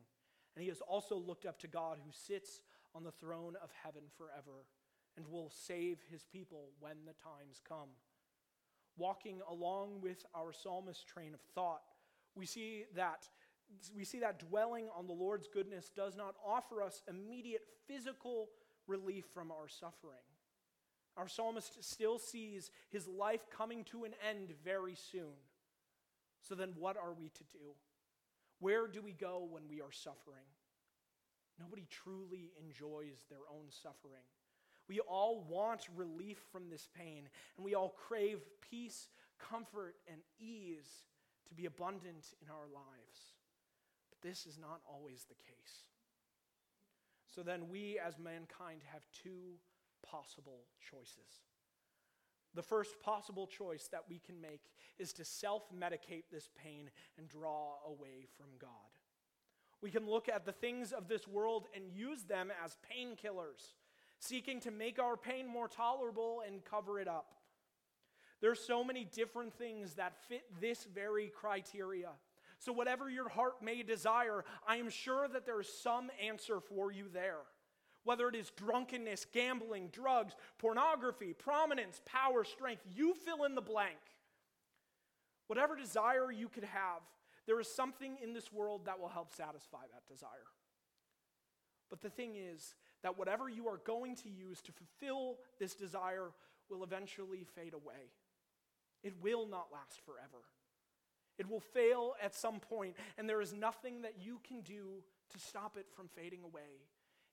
and 0.55 0.63
he 0.63 0.69
has 0.69 0.81
also 0.81 1.17
looked 1.17 1.47
up 1.47 1.59
to 1.61 1.69
God 1.69 1.99
who 2.05 2.13
sits 2.13 2.61
on 2.95 3.03
the 3.03 3.13
throne 3.13 3.55
of 3.63 3.71
heaven 3.83 4.03
forever 4.19 4.67
and 5.17 5.27
will 5.27 5.51
save 5.51 5.99
his 6.11 6.25
people 6.25 6.71
when 6.81 6.97
the 7.07 7.15
times 7.15 7.61
come. 7.67 7.89
Walking 8.97 9.41
along 9.51 10.01
with 10.03 10.25
our 10.35 10.53
psalmist 10.53 11.07
train 11.07 11.35
of 11.35 11.41
thought, 11.55 11.83
we 12.35 12.47
see 12.47 12.85
that 12.95 13.29
we 13.97 14.05
see 14.05 14.21
that 14.21 14.39
dwelling 14.39 14.89
on 14.97 15.07
the 15.07 15.13
Lord's 15.13 15.49
goodness 15.53 15.91
does 15.97 16.17
not 16.17 16.37
offer 16.47 16.83
us 16.83 17.03
immediate 17.09 17.63
physical 17.89 18.49
relief 18.87 19.25
from 19.33 19.51
our 19.51 19.69
suffering. 19.69 20.23
Our 21.17 21.29
psalmist 21.29 21.83
still 21.83 22.19
sees 22.19 22.71
his 22.91 23.07
life 23.07 23.47
coming 23.51 23.85
to 23.85 24.05
an 24.05 24.13
end 24.29 24.53
very 24.65 24.95
soon. 24.95 25.35
So 26.43 26.55
then, 26.55 26.75
what 26.77 26.97
are 26.97 27.15
we 27.15 27.31
to 27.31 27.45
do? 27.53 27.75
Where 28.61 28.87
do 28.87 29.01
we 29.03 29.13
go 29.13 29.47
when 29.49 29.63
we 29.69 29.81
are 29.81 29.93
suffering? 29.93 30.45
Nobody 31.59 31.87
truly 31.89 32.51
enjoys 32.61 33.25
their 33.31 33.47
own 33.51 33.67
suffering. 33.71 34.27
We 34.89 35.01
all 35.01 35.45
want 35.49 35.89
relief 35.97 36.39
from 36.53 36.69
this 36.69 36.89
pain, 36.97 37.29
and 37.57 37.65
we 37.65 37.75
all 37.75 37.95
crave 37.97 38.41
peace, 38.71 39.09
comfort, 39.39 39.95
and 40.11 40.21
ease 40.39 41.05
to 41.49 41.55
be 41.55 41.67
abundant 41.67 42.35
in 42.43 42.49
our 42.51 42.67
lives. 42.73 43.33
But 44.11 44.29
this 44.29 44.47
is 44.47 44.59
not 44.59 44.81
always 44.87 45.25
the 45.25 45.35
case. 45.35 45.85
So 47.35 47.43
then, 47.43 47.69
we 47.69 47.99
as 47.99 48.19
mankind 48.19 48.83
have 48.93 49.07
two 49.23 49.59
possible 50.09 50.67
choices. 50.91 51.43
The 52.55 52.63
first 52.63 53.01
possible 53.01 53.47
choice 53.47 53.89
that 53.91 54.05
we 54.09 54.21
can 54.21 54.41
make 54.41 54.71
is 54.99 55.13
to 55.15 55.25
self 55.25 55.65
medicate 55.75 56.25
this 56.31 56.49
pain 56.63 56.91
and 57.19 57.29
draw 57.29 57.79
away 57.87 58.27
from 58.37 58.47
God. 58.61 58.71
We 59.81 59.91
can 59.91 60.09
look 60.09 60.29
at 60.29 60.47
the 60.47 60.53
things 60.53 60.93
of 60.93 61.09
this 61.09 61.27
world 61.27 61.67
and 61.75 61.85
use 61.93 62.23
them 62.23 62.53
as 62.65 62.77
painkillers 62.91 63.75
seeking 64.19 64.61
to 64.61 64.71
make 64.71 64.99
our 64.99 65.17
pain 65.17 65.47
more 65.47 65.69
tolerable 65.69 66.43
and 66.47 66.65
cover 66.65 66.99
it 66.99 67.09
up. 67.09 67.35
There's 68.41 68.61
so 68.61 68.85
many 68.85 69.05
different 69.05 69.55
things 69.55 69.95
that 69.95 70.15
fit 70.29 70.45
this 70.61 70.85
very 70.85 71.29
criteria. 71.29 72.11
So, 72.59 72.73
whatever 72.73 73.11
your 73.11 73.29
heart 73.29 73.63
may 73.63 73.83
desire, 73.83 74.45
I 74.67 74.77
am 74.77 74.89
sure 74.89 75.29
that 75.29 75.47
there 75.47 75.61
is 75.61 75.69
some 75.69 76.11
answer 76.23 76.61
for 76.61 76.93
you 76.93 77.07
there. 77.13 77.41
Whether 78.05 78.29
it 78.29 78.35
is 78.35 78.51
drunkenness, 78.51 79.27
gambling, 79.33 79.89
drugs, 79.93 80.35
pornography, 80.59 81.33
prominence, 81.33 82.01
power, 82.05 82.45
strength, 82.45 82.83
you 82.95 83.15
fill 83.15 83.45
in 83.45 83.55
the 83.55 83.63
blank. 83.63 83.97
Whatever 85.47 85.77
desire 85.77 86.31
you 86.31 86.49
could 86.49 86.65
have, 86.65 87.01
there 87.47 87.61
is 87.61 87.69
something 87.69 88.17
in 88.23 88.33
this 88.33 88.53
world 88.53 88.87
that 88.87 88.99
will 89.01 89.09
help 89.09 89.33
satisfy 89.33 89.83
that 89.93 90.07
desire. 90.13 90.29
But 91.91 92.01
the 92.01 92.11
thing 92.11 92.35
is, 92.37 92.75
that 93.05 93.19
whatever 93.19 93.51
you 93.51 93.69
are 93.69 93.81
going 93.85 94.17
to 94.17 94.31
use 94.31 94.63
to 94.63 94.73
fulfill 94.73 95.37
this 95.61 95.75
desire 95.75 96.31
will 96.71 96.83
eventually 96.83 97.45
fade 97.55 97.75
away. 97.75 98.11
It 99.03 99.13
will 99.23 99.47
not 99.47 99.69
last 99.71 100.01
forever. 100.07 100.43
It 101.39 101.49
will 101.49 101.61
fail 101.61 102.15
at 102.23 102.35
some 102.35 102.61
point, 102.61 102.97
and 103.19 103.29
there 103.29 103.43
is 103.43 103.53
nothing 103.53 104.03
that 104.03 104.15
you 104.19 104.41
can 104.49 104.63
do 104.63 105.05
to 105.33 105.39
stop 105.39 105.77
it 105.77 105.87
from 105.95 106.09
fading 106.17 106.41
away. 106.43 106.81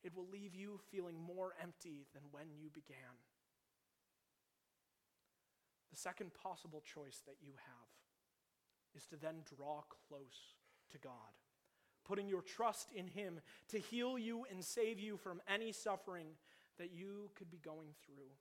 It 0.04 0.14
will 0.14 0.28
leave 0.30 0.54
you 0.54 0.80
feeling 0.92 1.16
more 1.16 1.54
empty 1.64 2.06
than 2.14 2.24
when 2.32 2.48
you 2.60 2.70
began. 2.74 3.16
The 5.90 5.98
second 5.98 6.32
possible 6.34 6.84
choice 6.94 7.22
that 7.26 7.38
you 7.42 7.54
have 7.54 8.98
is 9.02 9.06
to 9.08 9.16
then 9.16 9.36
draw 9.56 9.84
close 10.10 10.58
to 10.92 10.98
God 10.98 11.32
putting 12.04 12.28
your 12.28 12.42
trust 12.42 12.92
in 12.96 13.08
Him 13.08 13.40
to 13.70 13.80
heal 13.80 14.18
you 14.18 14.46
and 14.52 14.64
save 14.64 15.00
you 15.00 15.18
from 15.18 15.42
any 15.48 15.72
suffering 15.72 16.28
that 16.78 16.92
you 16.94 17.30
could 17.36 17.52
be 17.52 17.60
going 17.64 17.90
through. 18.06 18.32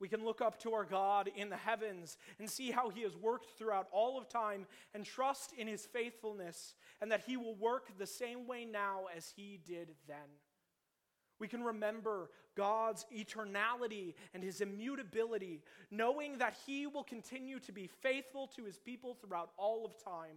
We 0.00 0.08
can 0.08 0.24
look 0.24 0.40
up 0.40 0.58
to 0.62 0.72
our 0.72 0.84
God 0.84 1.30
in 1.36 1.48
the 1.48 1.56
heavens 1.56 2.18
and 2.40 2.50
see 2.50 2.72
how 2.72 2.88
He 2.88 3.02
has 3.02 3.16
worked 3.16 3.56
throughout 3.56 3.86
all 3.92 4.18
of 4.18 4.28
time 4.28 4.66
and 4.94 5.04
trust 5.04 5.52
in 5.56 5.68
His 5.68 5.86
faithfulness 5.86 6.74
and 7.00 7.12
that 7.12 7.22
He 7.24 7.36
will 7.36 7.54
work 7.54 7.96
the 7.98 8.06
same 8.06 8.48
way 8.48 8.64
now 8.64 9.02
as 9.16 9.32
He 9.36 9.60
did 9.64 9.90
then. 10.08 10.16
We 11.38 11.46
can 11.46 11.62
remember 11.62 12.30
God's 12.56 13.06
eternality 13.16 14.14
and 14.34 14.42
His 14.42 14.60
immutability, 14.60 15.62
knowing 15.90 16.38
that 16.38 16.56
He 16.66 16.86
will 16.86 17.04
continue 17.04 17.60
to 17.60 17.72
be 17.72 17.88
faithful 18.00 18.48
to 18.56 18.64
His 18.64 18.78
people 18.78 19.14
throughout 19.14 19.50
all 19.56 19.84
of 19.84 20.02
time, 20.02 20.36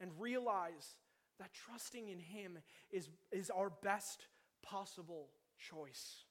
and 0.00 0.10
realize 0.18 0.96
that 1.42 1.52
trusting 1.52 2.08
in 2.08 2.20
Him 2.20 2.58
is, 2.92 3.08
is 3.32 3.50
our 3.50 3.70
best 3.82 4.26
possible 4.62 5.28
choice. 5.58 6.24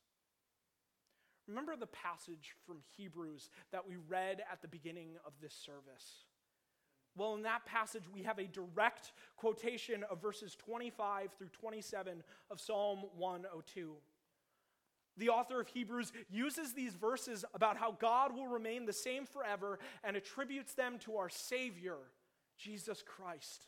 Remember 1.48 1.76
the 1.76 1.88
passage 1.88 2.56
from 2.66 2.78
Hebrews 2.96 3.50
that 3.74 3.86
we 3.86 3.96
read 4.08 4.42
at 4.50 4.62
the 4.62 4.70
beginning 4.70 5.18
of 5.26 5.34
this 5.42 5.54
service? 5.54 6.26
Well, 7.18 7.36
in 7.36 7.42
that 7.42 7.66
passage, 7.66 8.04
we 8.14 8.24
have 8.24 8.40
a 8.40 8.46
direct 8.46 9.12
quotation 9.36 10.06
of 10.10 10.22
verses 10.22 10.56
25 10.56 11.34
through 11.38 11.50
27 11.50 12.24
of 12.50 12.62
Psalm 12.62 13.00
102. 13.18 13.92
The 15.18 15.30
author 15.30 15.60
of 15.60 15.68
Hebrews 15.68 16.14
uses 16.30 16.72
these 16.72 16.96
verses 16.96 17.44
about 17.54 17.76
how 17.76 17.98
God 18.00 18.34
will 18.34 18.48
remain 18.48 18.86
the 18.86 18.94
same 18.94 19.26
forever 19.26 19.78
and 20.06 20.16
attributes 20.16 20.74
them 20.74 20.98
to 21.00 21.18
our 21.18 21.28
Savior, 21.28 21.98
Jesus 22.58 23.04
Christ. 23.06 23.68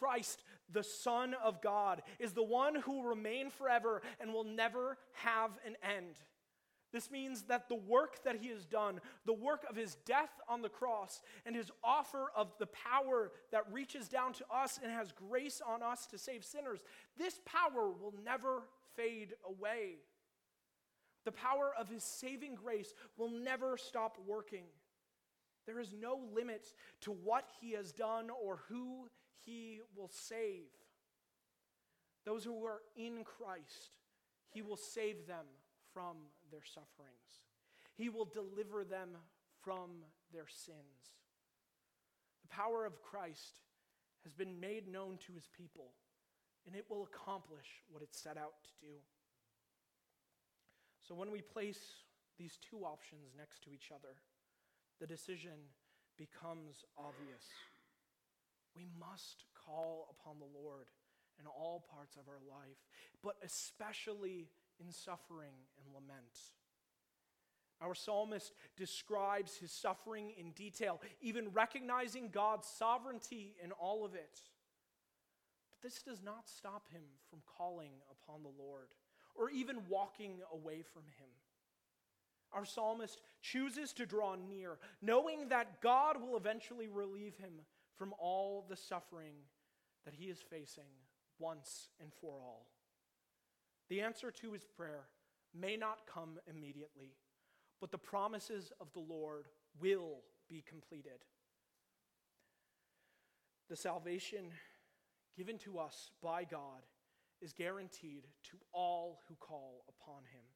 Christ, 0.00 0.42
the 0.72 0.82
Son 0.82 1.34
of 1.44 1.60
God, 1.60 2.02
is 2.18 2.32
the 2.32 2.42
one 2.42 2.74
who 2.74 2.96
will 2.96 3.04
remain 3.04 3.50
forever 3.50 4.02
and 4.18 4.32
will 4.32 4.44
never 4.44 4.96
have 5.12 5.50
an 5.66 5.76
end. 5.82 6.16
This 6.92 7.10
means 7.10 7.42
that 7.42 7.68
the 7.68 7.76
work 7.76 8.24
that 8.24 8.36
he 8.36 8.48
has 8.48 8.64
done, 8.64 9.00
the 9.24 9.32
work 9.32 9.64
of 9.68 9.76
his 9.76 9.96
death 10.06 10.30
on 10.48 10.60
the 10.60 10.68
cross, 10.68 11.22
and 11.46 11.54
his 11.54 11.70
offer 11.84 12.26
of 12.34 12.52
the 12.58 12.66
power 12.66 13.30
that 13.52 13.72
reaches 13.72 14.08
down 14.08 14.32
to 14.34 14.44
us 14.52 14.80
and 14.82 14.90
has 14.90 15.12
grace 15.12 15.62
on 15.64 15.82
us 15.82 16.06
to 16.06 16.18
save 16.18 16.44
sinners, 16.44 16.80
this 17.16 17.40
power 17.44 17.90
will 17.90 18.14
never 18.24 18.62
fade 18.96 19.34
away. 19.48 19.98
The 21.24 21.32
power 21.32 21.72
of 21.78 21.88
his 21.88 22.02
saving 22.02 22.56
grace 22.56 22.92
will 23.16 23.30
never 23.30 23.76
stop 23.76 24.18
working. 24.26 24.64
There 25.66 25.78
is 25.78 25.92
no 25.92 26.18
limit 26.34 26.66
to 27.02 27.12
what 27.12 27.48
he 27.60 27.72
has 27.72 27.92
done 27.92 28.30
or 28.30 28.60
who 28.68 29.08
he 29.44 29.80
will 29.96 30.10
save. 30.10 30.70
Those 32.24 32.44
who 32.44 32.64
are 32.64 32.82
in 32.96 33.24
Christ, 33.24 33.96
he 34.50 34.62
will 34.62 34.76
save 34.76 35.26
them 35.26 35.46
from 35.92 36.16
their 36.50 36.64
sufferings. 36.64 37.42
He 37.96 38.08
will 38.08 38.26
deliver 38.26 38.84
them 38.84 39.10
from 39.62 39.90
their 40.32 40.46
sins. 40.48 41.16
The 42.42 42.48
power 42.48 42.84
of 42.84 43.02
Christ 43.02 43.60
has 44.24 44.32
been 44.32 44.60
made 44.60 44.86
known 44.86 45.18
to 45.26 45.32
his 45.32 45.48
people, 45.56 45.92
and 46.66 46.76
it 46.76 46.84
will 46.88 47.02
accomplish 47.02 47.66
what 47.90 48.02
it 48.02 48.14
set 48.14 48.36
out 48.36 48.62
to 48.64 48.86
do. 48.86 48.94
So 51.02 51.14
when 51.14 51.30
we 51.30 51.40
place 51.40 51.80
these 52.38 52.58
two 52.58 52.84
options 52.84 53.32
next 53.36 53.62
to 53.64 53.72
each 53.72 53.90
other, 53.92 54.14
the 55.00 55.06
decision 55.06 55.58
becomes 56.16 56.84
obvious. 56.96 57.44
We 58.74 58.86
must 58.98 59.44
call 59.66 60.14
upon 60.18 60.38
the 60.38 60.58
Lord 60.58 60.86
in 61.38 61.46
all 61.46 61.84
parts 61.94 62.16
of 62.16 62.28
our 62.28 62.40
life, 62.48 62.78
but 63.22 63.36
especially 63.42 64.48
in 64.78 64.92
suffering 64.92 65.54
and 65.78 65.94
lament. 65.94 66.38
Our 67.80 67.94
psalmist 67.94 68.52
describes 68.76 69.56
his 69.56 69.72
suffering 69.72 70.32
in 70.36 70.52
detail, 70.52 71.00
even 71.22 71.52
recognizing 71.52 72.28
God's 72.28 72.68
sovereignty 72.68 73.56
in 73.62 73.72
all 73.72 74.04
of 74.04 74.14
it. 74.14 74.40
But 75.70 75.80
this 75.82 76.02
does 76.02 76.22
not 76.22 76.48
stop 76.48 76.88
him 76.90 77.02
from 77.30 77.40
calling 77.56 77.92
upon 78.10 78.42
the 78.42 78.62
Lord 78.62 78.88
or 79.34 79.48
even 79.50 79.78
walking 79.88 80.40
away 80.52 80.82
from 80.82 81.04
him. 81.18 81.28
Our 82.52 82.64
psalmist 82.64 83.22
chooses 83.40 83.92
to 83.94 84.06
draw 84.06 84.34
near, 84.34 84.78
knowing 85.00 85.48
that 85.48 85.80
God 85.80 86.20
will 86.20 86.36
eventually 86.36 86.88
relieve 86.88 87.36
him 87.36 87.52
from 88.00 88.14
all 88.18 88.64
the 88.66 88.76
suffering 88.76 89.34
that 90.06 90.14
he 90.14 90.30
is 90.30 90.40
facing 90.40 90.88
once 91.38 91.90
and 92.00 92.10
for 92.18 92.40
all. 92.40 92.70
The 93.90 94.00
answer 94.00 94.30
to 94.30 94.52
his 94.52 94.64
prayer 94.64 95.04
may 95.54 95.76
not 95.76 96.06
come 96.06 96.38
immediately, 96.48 97.12
but 97.78 97.90
the 97.90 97.98
promises 97.98 98.72
of 98.80 98.90
the 98.94 99.00
Lord 99.00 99.48
will 99.78 100.22
be 100.48 100.64
completed. 100.66 101.26
The 103.68 103.76
salvation 103.76 104.46
given 105.36 105.58
to 105.58 105.78
us 105.78 106.10
by 106.22 106.44
God 106.44 106.86
is 107.42 107.52
guaranteed 107.52 108.28
to 108.44 108.56
all 108.72 109.20
who 109.28 109.34
call 109.34 109.84
upon 109.90 110.22
him. 110.32 110.46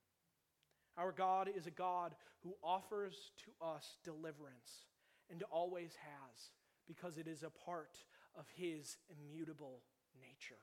Our 0.96 1.12
God 1.12 1.50
is 1.54 1.66
a 1.66 1.70
God 1.70 2.14
who 2.42 2.54
offers 2.62 3.32
to 3.44 3.66
us 3.66 3.98
deliverance 4.02 4.86
and 5.30 5.42
always 5.50 5.92
has 6.00 6.50
because 6.86 7.18
it 7.18 7.26
is 7.26 7.42
a 7.42 7.50
part 7.50 7.96
of 8.38 8.46
his 8.54 8.98
immutable 9.08 9.80
nature. 10.20 10.60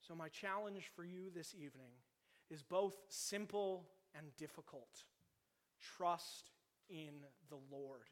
So, 0.00 0.14
my 0.14 0.28
challenge 0.28 0.90
for 0.94 1.04
you 1.04 1.30
this 1.34 1.54
evening 1.54 1.92
is 2.50 2.62
both 2.62 2.96
simple 3.08 3.86
and 4.16 4.26
difficult. 4.36 5.04
Trust 5.96 6.50
in 6.88 7.24
the 7.48 7.58
Lord. 7.70 8.10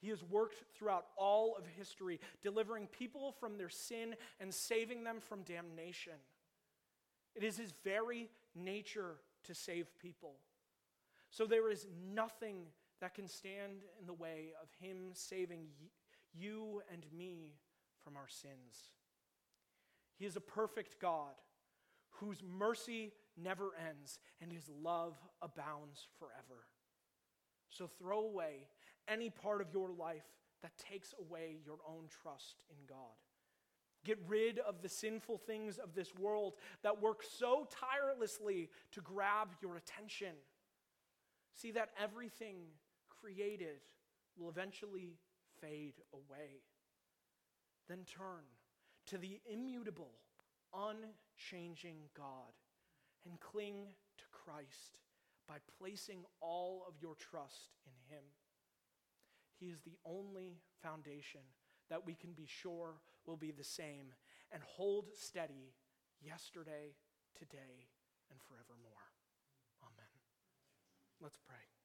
He 0.00 0.08
has 0.08 0.24
worked 0.24 0.62
throughout 0.74 1.06
all 1.16 1.56
of 1.56 1.66
history, 1.66 2.20
delivering 2.42 2.86
people 2.86 3.32
from 3.32 3.58
their 3.58 3.68
sin 3.68 4.14
and 4.40 4.52
saving 4.52 5.04
them 5.04 5.20
from 5.20 5.42
damnation. 5.42 6.14
It 7.34 7.44
is 7.44 7.58
his 7.58 7.74
very 7.84 8.30
nature 8.54 9.16
to 9.44 9.54
save 9.54 9.86
people. 9.98 10.36
So 11.30 11.46
there 11.46 11.70
is 11.70 11.86
nothing 12.12 12.66
that 13.00 13.14
can 13.14 13.28
stand 13.28 13.82
in 14.00 14.06
the 14.06 14.12
way 14.12 14.52
of 14.62 14.68
him 14.80 15.10
saving 15.12 15.66
you 16.32 16.82
and 16.92 17.04
me 17.16 17.54
from 18.04 18.16
our 18.16 18.28
sins. 18.28 18.92
He 20.16 20.26
is 20.26 20.36
a 20.36 20.40
perfect 20.40 21.00
God 21.00 21.34
whose 22.10 22.42
mercy 22.42 23.12
never 23.36 23.70
ends 23.88 24.18
and 24.40 24.52
his 24.52 24.68
love 24.82 25.16
abounds 25.40 26.06
forever. 26.18 26.64
So 27.70 27.86
throw 27.86 28.20
away 28.20 28.68
any 29.08 29.30
part 29.30 29.60
of 29.60 29.72
your 29.72 29.90
life 29.90 30.26
that 30.62 30.72
takes 30.76 31.14
away 31.18 31.56
your 31.64 31.78
own 31.88 32.04
trust 32.22 32.64
in 32.70 32.76
God. 32.86 33.16
Get 34.04 34.18
rid 34.26 34.58
of 34.58 34.82
the 34.82 34.88
sinful 34.88 35.38
things 35.38 35.78
of 35.78 35.94
this 35.94 36.14
world 36.14 36.54
that 36.82 37.02
work 37.02 37.22
so 37.22 37.66
tirelessly 37.70 38.70
to 38.92 39.00
grab 39.00 39.48
your 39.62 39.76
attention. 39.76 40.34
See 41.54 41.70
that 41.72 41.90
everything 42.02 42.56
created 43.20 43.80
will 44.36 44.48
eventually 44.48 45.18
fade 45.60 45.94
away. 46.12 46.62
Then 47.88 48.04
turn 48.04 48.44
to 49.06 49.18
the 49.18 49.40
immutable, 49.52 50.12
unchanging 50.74 52.08
God 52.16 52.54
and 53.26 53.40
cling 53.40 53.86
to 54.18 54.24
Christ 54.30 54.98
by 55.48 55.56
placing 55.78 56.24
all 56.40 56.84
of 56.86 56.94
your 57.00 57.14
trust 57.16 57.74
in 57.86 58.14
Him. 58.14 58.22
He 59.58 59.66
is 59.66 59.80
the 59.82 59.98
only 60.06 60.60
foundation 60.82 61.40
that 61.90 62.06
we 62.06 62.14
can 62.14 62.32
be 62.32 62.46
sure 62.46 62.94
will 63.26 63.36
be 63.36 63.50
the 63.50 63.64
same 63.64 64.14
and 64.52 64.62
hold 64.64 65.06
steady 65.14 65.74
yesterday, 66.22 66.94
today, 67.38 67.88
and 68.30 68.40
forevermore. 68.48 69.10
Amen. 69.82 70.08
Let's 71.20 71.38
pray. 71.46 71.79